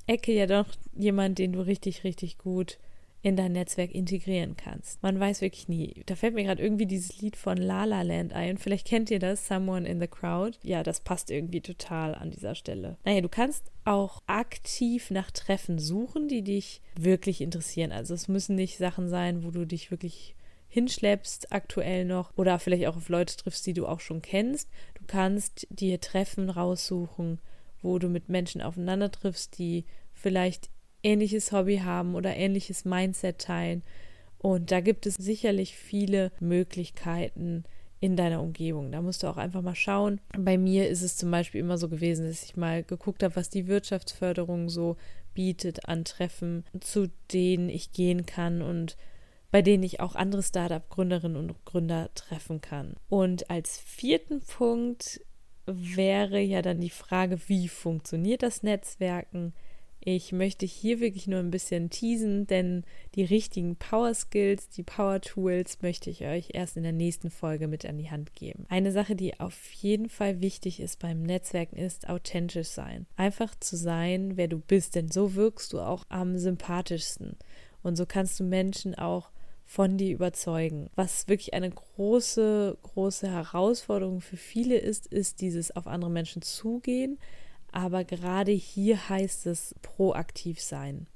Ecke 0.07 0.33
ja 0.33 0.47
doch 0.47 0.67
jemand, 0.95 1.39
den 1.39 1.53
du 1.53 1.61
richtig, 1.61 2.05
richtig 2.05 2.39
gut 2.39 2.79
in 3.27 3.35
dein 3.35 3.51
Netzwerk 3.51 3.93
integrieren 3.93 4.57
kannst. 4.57 5.03
Man 5.03 5.19
weiß 5.19 5.41
wirklich 5.41 5.67
nie. 5.67 6.05
Da 6.07 6.15
fällt 6.15 6.37
mir 6.37 6.45
gerade 6.45 6.63
irgendwie 6.63 6.87
dieses 6.87 7.21
Lied 7.21 7.35
von 7.35 7.57
La 7.57 7.83
La 7.83 8.03
Land 8.03 8.33
ein. 8.33 8.57
Vielleicht 8.57 8.87
kennt 8.87 9.11
ihr 9.11 9.19
das, 9.19 9.49
Someone 9.49 9.85
in 9.85 9.99
the 9.99 10.07
Crowd. 10.07 10.57
Ja, 10.63 10.85
das 10.85 11.01
passt 11.01 11.33
irgendwie 11.33 11.61
total 11.61 12.15
an 12.15 12.31
dieser 12.31 12.55
Stelle. 12.55 12.99
Naja, 13.05 13.23
du 13.23 13.29
kannst 13.29 13.73
auch 13.85 14.23
aktiv 14.29 15.11
nach 15.11 15.33
Treffen 15.33 15.81
suchen, 15.81 16.29
die 16.29 16.43
dich 16.43 16.81
wirklich 16.97 17.41
interessieren. 17.41 17.91
Also 17.91 18.15
es 18.15 18.29
müssen 18.29 18.55
nicht 18.55 18.79
Sachen 18.79 19.09
sein, 19.09 19.43
wo 19.43 19.51
du 19.51 19.67
dich 19.67 19.91
wirklich 19.91 20.37
hinschleppst 20.69 21.53
aktuell 21.53 22.05
noch 22.05 22.33
oder 22.37 22.61
vielleicht 22.61 22.87
auch 22.87 22.97
auf 22.97 23.09
Leute 23.09 23.37
triffst, 23.37 23.67
die 23.67 23.73
du 23.73 23.89
auch 23.89 23.99
schon 23.99 24.23
kennst. 24.23 24.71
Du 24.95 25.03
kannst 25.05 25.67
dir 25.71 26.01
Treffen 26.01 26.49
raussuchen, 26.49 27.41
wo 27.83 27.99
du 27.99 28.09
mit 28.09 28.29
Menschen 28.29 28.63
aufeinander 28.63 29.11
triffst, 29.11 29.59
die 29.59 29.85
vielleicht 30.13 30.71
ähnliches 31.03 31.53
Hobby 31.53 31.79
haben 31.79 32.15
oder 32.15 32.37
ähnliches 32.37 32.85
Mindset 32.85 33.39
teilen. 33.39 33.83
Und 34.39 34.71
da 34.71 34.81
gibt 34.81 35.07
es 35.07 35.15
sicherlich 35.15 35.77
viele 35.77 36.31
Möglichkeiten 36.41 37.65
in 38.01 38.17
deiner 38.17 38.43
Umgebung. 38.43 38.93
Da 38.93 39.01
musst 39.01 39.23
du 39.23 39.27
auch 39.27 39.37
einfach 39.39 39.63
mal 39.63 39.75
schauen. 39.75 40.21
Bei 40.39 40.59
mir 40.59 40.89
ist 40.89 41.03
es 41.03 41.17
zum 41.17 41.31
Beispiel 41.31 41.61
immer 41.61 41.79
so 41.79 41.89
gewesen, 41.89 42.27
dass 42.27 42.45
ich 42.45 42.57
mal 42.57 42.83
geguckt 42.83 43.23
habe, 43.23 43.37
was 43.37 43.49
die 43.49 43.67
Wirtschaftsförderung 43.67 44.69
so 44.69 44.97
bietet 45.35 45.89
an 45.89 46.05
Treffen, 46.05 46.65
zu 46.81 47.09
denen 47.33 47.69
ich 47.69 47.93
gehen 47.93 48.27
kann 48.27 48.63
und 48.63 48.97
bei 49.51 49.63
denen 49.63 49.85
ich 49.85 50.01
auch 50.01 50.15
andere 50.15 50.43
Startup-Gründerinnen 50.43 51.37
und 51.37 51.65
Gründer 51.65 52.11
treffen 52.15 52.61
kann. 52.61 52.95
Und 53.09 53.49
als 53.49 53.79
vierten 53.79 54.41
Punkt 54.41 55.21
wäre 55.67 56.41
ja 56.41 56.63
dann 56.63 56.81
die 56.81 56.91
Frage, 56.91 57.39
wie 57.49 57.69
funktioniert 57.69 58.43
das 58.43 58.63
Netzwerken? 58.63 59.55
Ich 60.09 60.31
möchte 60.31 60.67
hier 60.67 61.01
wirklich 61.01 61.27
nur 61.27 61.41
ein 61.41 61.51
bisschen 61.51 61.91
teasen, 61.91 62.47
denn 62.47 62.85
die 63.17 63.25
richtigen 63.25 63.75
Power 63.75 64.15
Skills, 64.15 64.69
die 64.69 64.85
Power 64.85 65.21
Tools 65.21 65.83
möchte 65.83 66.11
ich 66.11 66.25
euch 66.25 66.51
erst 66.53 66.77
in 66.77 66.85
der 66.85 66.93
nächsten 66.93 67.29
Folge 67.29 67.67
mit 67.67 67.85
an 67.85 67.99
die 67.99 68.09
Hand 68.09 68.33
geben. 68.37 68.67
Eine 68.69 68.93
Sache, 68.93 69.17
die 69.17 69.41
auf 69.41 69.73
jeden 69.73 70.09
Fall 70.09 70.41
wichtig 70.41 70.79
ist 70.79 71.01
beim 71.01 71.25
Netzwerken, 71.25 71.75
ist 71.75 72.09
authentisch 72.09 72.69
sein. 72.69 73.07
Einfach 73.17 73.53
zu 73.59 73.77
sein, 73.77 74.37
wer 74.37 74.47
du 74.47 74.61
bist, 74.61 74.95
denn 74.95 75.11
so 75.11 75.35
wirkst 75.35 75.73
du 75.73 75.81
auch 75.81 76.05
am 76.09 76.39
sympathischsten. 76.39 77.37
Und 77.83 77.97
so 77.97 78.07
kannst 78.07 78.39
du 78.39 78.45
Menschen 78.45 78.95
auch 78.95 79.31
von 79.65 79.99
dir 79.99 80.15
überzeugen. 80.15 80.89
Was 80.95 81.27
wirklich 81.27 81.53
eine 81.53 81.71
große, 81.71 82.79
große 82.81 83.29
Herausforderung 83.29 84.21
für 84.21 84.37
viele 84.37 84.79
ist, 84.79 85.09
ist 85.09 85.41
dieses 85.41 85.75
auf 85.75 85.89
andere 85.89 86.13
Menschen 86.13 86.43
zugehen. 86.43 87.19
Aber 87.73 88.05
gerade 88.05 88.53
hier 88.53 89.09
heißt 89.09 89.47
es 89.47 89.75
proaktiv 89.83 90.61
sein. 90.61 91.07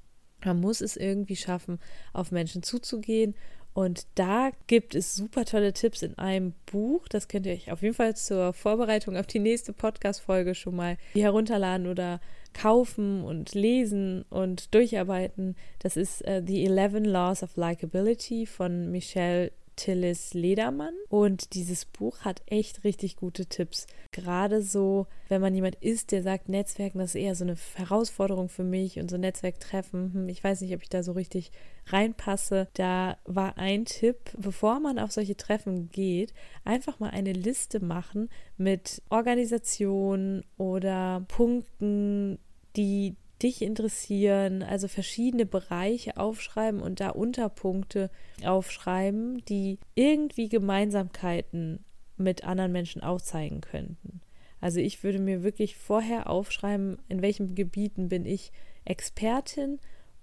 Man 0.44 0.60
muss 0.60 0.80
es 0.80 0.96
irgendwie 0.96 1.36
schaffen, 1.36 1.78
auf 2.12 2.32
Menschen 2.32 2.62
zuzugehen. 2.62 3.34
Und 3.72 4.06
da 4.16 4.50
gibt 4.66 4.94
es 4.94 5.14
super 5.14 5.44
tolle 5.44 5.72
Tipps 5.72 6.02
in 6.02 6.18
einem 6.18 6.54
Buch. 6.66 7.06
Das 7.08 7.28
könnt 7.28 7.46
ihr 7.46 7.52
euch 7.52 7.70
auf 7.70 7.82
jeden 7.82 7.94
Fall 7.94 8.16
zur 8.16 8.52
Vorbereitung 8.52 9.16
auf 9.16 9.26
die 9.26 9.38
nächste 9.38 9.72
Podcast-Folge 9.72 10.54
schon 10.54 10.74
mal 10.74 10.96
herunterladen 11.12 11.86
oder 11.86 12.20
kaufen 12.52 13.22
und 13.22 13.54
lesen 13.54 14.24
und 14.28 14.74
durcharbeiten. 14.74 15.56
Das 15.78 15.96
ist 15.96 16.22
uh, 16.26 16.42
The 16.44 16.66
11 16.66 17.06
Laws 17.06 17.44
of 17.44 17.56
Likability 17.56 18.44
von 18.44 18.90
Michelle 18.90 19.52
Tillis 19.76 20.35
Ledermann. 20.35 20.94
Und 21.09 21.54
dieses 21.54 21.85
Buch 21.85 22.20
hat 22.20 22.42
echt 22.46 22.85
richtig 22.85 23.16
gute 23.16 23.46
Tipps. 23.46 23.87
Gerade 24.12 24.62
so, 24.62 25.06
wenn 25.28 25.40
man 25.40 25.54
jemand 25.54 25.76
ist, 25.76 26.12
der 26.12 26.22
sagt, 26.22 26.48
Netzwerken, 26.48 26.98
das 26.98 27.14
ist 27.14 27.20
eher 27.20 27.35
so 27.35 27.44
eine 27.44 27.56
Herausforderung 27.74 28.48
für 28.48 28.64
mich 28.64 28.98
und 28.98 29.11
so 29.11 29.16
Netzwerktreffen, 29.16 30.12
hm, 30.12 30.28
ich 30.28 30.42
weiß 30.42 30.61
nicht, 30.61 30.74
ob 30.74 30.83
ich 30.83 30.88
da 30.88 31.02
so 31.02 31.12
richtig 31.12 31.50
reinpasse. 31.87 32.68
Da 32.74 33.16
war 33.24 33.59
ein 33.59 33.85
Tipp, 33.85 34.18
bevor 34.37 34.80
man 34.80 34.98
auf 34.98 35.12
solche 35.12 35.37
Treffen 35.37 35.90
geht, 35.90 36.35
einfach 36.64 37.00
mal 37.00 37.11
eine 37.11 37.33
Liste 37.33 37.85
machen 37.85 38.28
mit 38.56 39.02
Organisationen 39.11 40.44
oder 40.56 41.24
Punkten, 41.28 42.38
die 42.76 43.16
dich 43.42 43.62
interessieren, 43.62 44.62
also 44.62 44.88
verschiedene 44.88 45.46
Bereiche 45.46 46.16
aufschreiben 46.16 46.81
und 46.81 47.00
da 47.00 47.11
Unterpunkte 47.11 48.11
aufschreiben, 48.44 49.44
die 49.46 49.79
irgendwie 49.94 50.48
Gemeinsamkeiten 50.48 51.85
mit 52.16 52.44
anderen 52.44 52.72
Menschen 52.72 53.03
aufzeigen 53.03 53.61
könnten. 53.61 54.20
Also 54.61 54.81
ich 54.81 55.03
würde 55.03 55.18
mir 55.18 55.42
wirklich 55.42 55.76
vorher 55.76 56.29
aufschreiben, 56.29 56.98
in 57.09 57.22
welchen 57.22 57.55
Gebieten 57.55 58.09
bin 58.09 58.26
ich 58.26 58.53
Expertin 58.85 59.79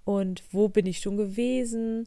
und 0.06 0.44
wo 0.52 0.70
bin 0.70 0.86
ich 0.86 1.00
schon 1.00 1.18
gewesen, 1.18 2.06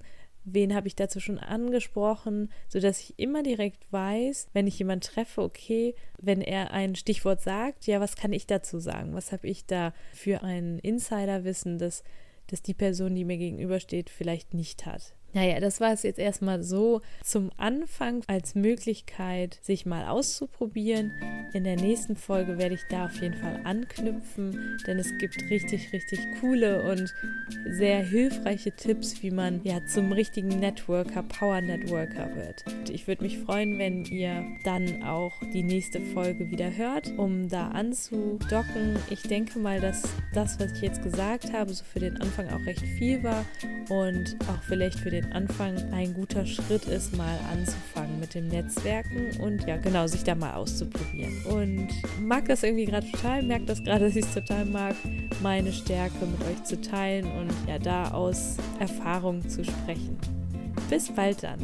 wen 0.54 0.74
habe 0.74 0.88
ich 0.88 0.96
dazu 0.96 1.20
schon 1.20 1.38
angesprochen, 1.38 2.50
sodass 2.68 3.00
ich 3.00 3.18
immer 3.18 3.42
direkt 3.42 3.90
weiß, 3.92 4.48
wenn 4.52 4.66
ich 4.66 4.78
jemanden 4.78 5.02
treffe, 5.02 5.42
okay, 5.42 5.94
wenn 6.18 6.40
er 6.40 6.72
ein 6.72 6.94
Stichwort 6.94 7.40
sagt, 7.40 7.86
ja, 7.86 8.00
was 8.00 8.16
kann 8.16 8.32
ich 8.32 8.46
dazu 8.46 8.78
sagen? 8.78 9.14
Was 9.14 9.32
habe 9.32 9.46
ich 9.46 9.66
da 9.66 9.92
für 10.12 10.42
ein 10.42 10.78
Insiderwissen, 10.78 11.78
das, 11.78 12.04
das 12.48 12.62
die 12.62 12.74
Person, 12.74 13.14
die 13.14 13.24
mir 13.24 13.38
gegenübersteht, 13.38 14.10
vielleicht 14.10 14.54
nicht 14.54 14.86
hat? 14.86 15.14
Naja, 15.32 15.60
das 15.60 15.80
war 15.80 15.92
es 15.92 16.02
jetzt 16.02 16.18
erstmal 16.18 16.62
so 16.62 17.02
zum 17.22 17.50
Anfang 17.56 18.22
als 18.26 18.54
Möglichkeit, 18.56 19.58
sich 19.62 19.86
mal 19.86 20.08
auszuprobieren. 20.08 21.12
In 21.52 21.64
der 21.64 21.76
nächsten 21.76 22.16
Folge 22.16 22.58
werde 22.58 22.74
ich 22.74 22.82
da 22.90 23.06
auf 23.06 23.20
jeden 23.20 23.36
Fall 23.36 23.60
anknüpfen, 23.64 24.78
denn 24.86 24.98
es 24.98 25.16
gibt 25.18 25.36
richtig, 25.48 25.92
richtig 25.92 26.18
coole 26.40 26.82
und 26.90 27.14
sehr 27.70 28.02
hilfreiche 28.02 28.72
Tipps, 28.72 29.22
wie 29.22 29.30
man 29.30 29.60
ja 29.62 29.84
zum 29.86 30.12
richtigen 30.12 30.48
Networker, 30.48 31.22
Power 31.22 31.60
Networker 31.60 32.34
wird. 32.34 32.64
Und 32.66 32.90
ich 32.90 33.06
würde 33.06 33.22
mich 33.22 33.38
freuen, 33.38 33.78
wenn 33.78 34.04
ihr 34.06 34.44
dann 34.64 35.04
auch 35.04 35.32
die 35.52 35.62
nächste 35.62 36.00
Folge 36.00 36.50
wieder 36.50 36.76
hört, 36.76 37.16
um 37.18 37.48
da 37.48 37.68
anzudocken. 37.68 38.96
Ich 39.10 39.22
denke 39.22 39.58
mal, 39.60 39.80
dass 39.80 40.02
das, 40.32 40.58
was 40.58 40.72
ich 40.72 40.82
jetzt 40.82 41.02
gesagt 41.02 41.52
habe, 41.52 41.72
so 41.72 41.84
für 41.84 42.00
den 42.00 42.20
Anfang 42.20 42.48
auch 42.48 42.64
recht 42.66 42.82
viel 42.98 43.22
war 43.22 43.44
und 43.88 44.36
auch 44.48 44.62
vielleicht 44.62 44.98
für 44.98 45.10
den 45.10 45.19
den 45.20 45.32
Anfang 45.32 45.76
ein 45.92 46.14
guter 46.14 46.46
Schritt 46.46 46.84
ist, 46.86 47.16
mal 47.16 47.38
anzufangen 47.52 48.20
mit 48.20 48.34
dem 48.34 48.48
Netzwerken 48.48 49.30
und 49.40 49.66
ja, 49.66 49.76
genau, 49.76 50.06
sich 50.06 50.24
da 50.24 50.34
mal 50.34 50.54
auszuprobieren. 50.54 51.44
Und 51.46 51.88
mag 52.20 52.46
das 52.46 52.62
irgendwie 52.62 52.86
gerade 52.86 53.10
total, 53.10 53.42
merkt 53.42 53.68
das 53.68 53.82
gerade, 53.82 54.06
dass 54.06 54.16
ich 54.16 54.24
es 54.24 54.34
total 54.34 54.64
mag, 54.64 54.94
meine 55.42 55.72
Stärke 55.72 56.26
mit 56.26 56.40
euch 56.48 56.64
zu 56.64 56.80
teilen 56.80 57.26
und 57.38 57.50
ja, 57.68 57.78
da 57.78 58.10
aus 58.12 58.56
Erfahrung 58.78 59.46
zu 59.48 59.64
sprechen. 59.64 60.16
Bis 60.88 61.08
bald 61.10 61.42
dann. 61.42 61.58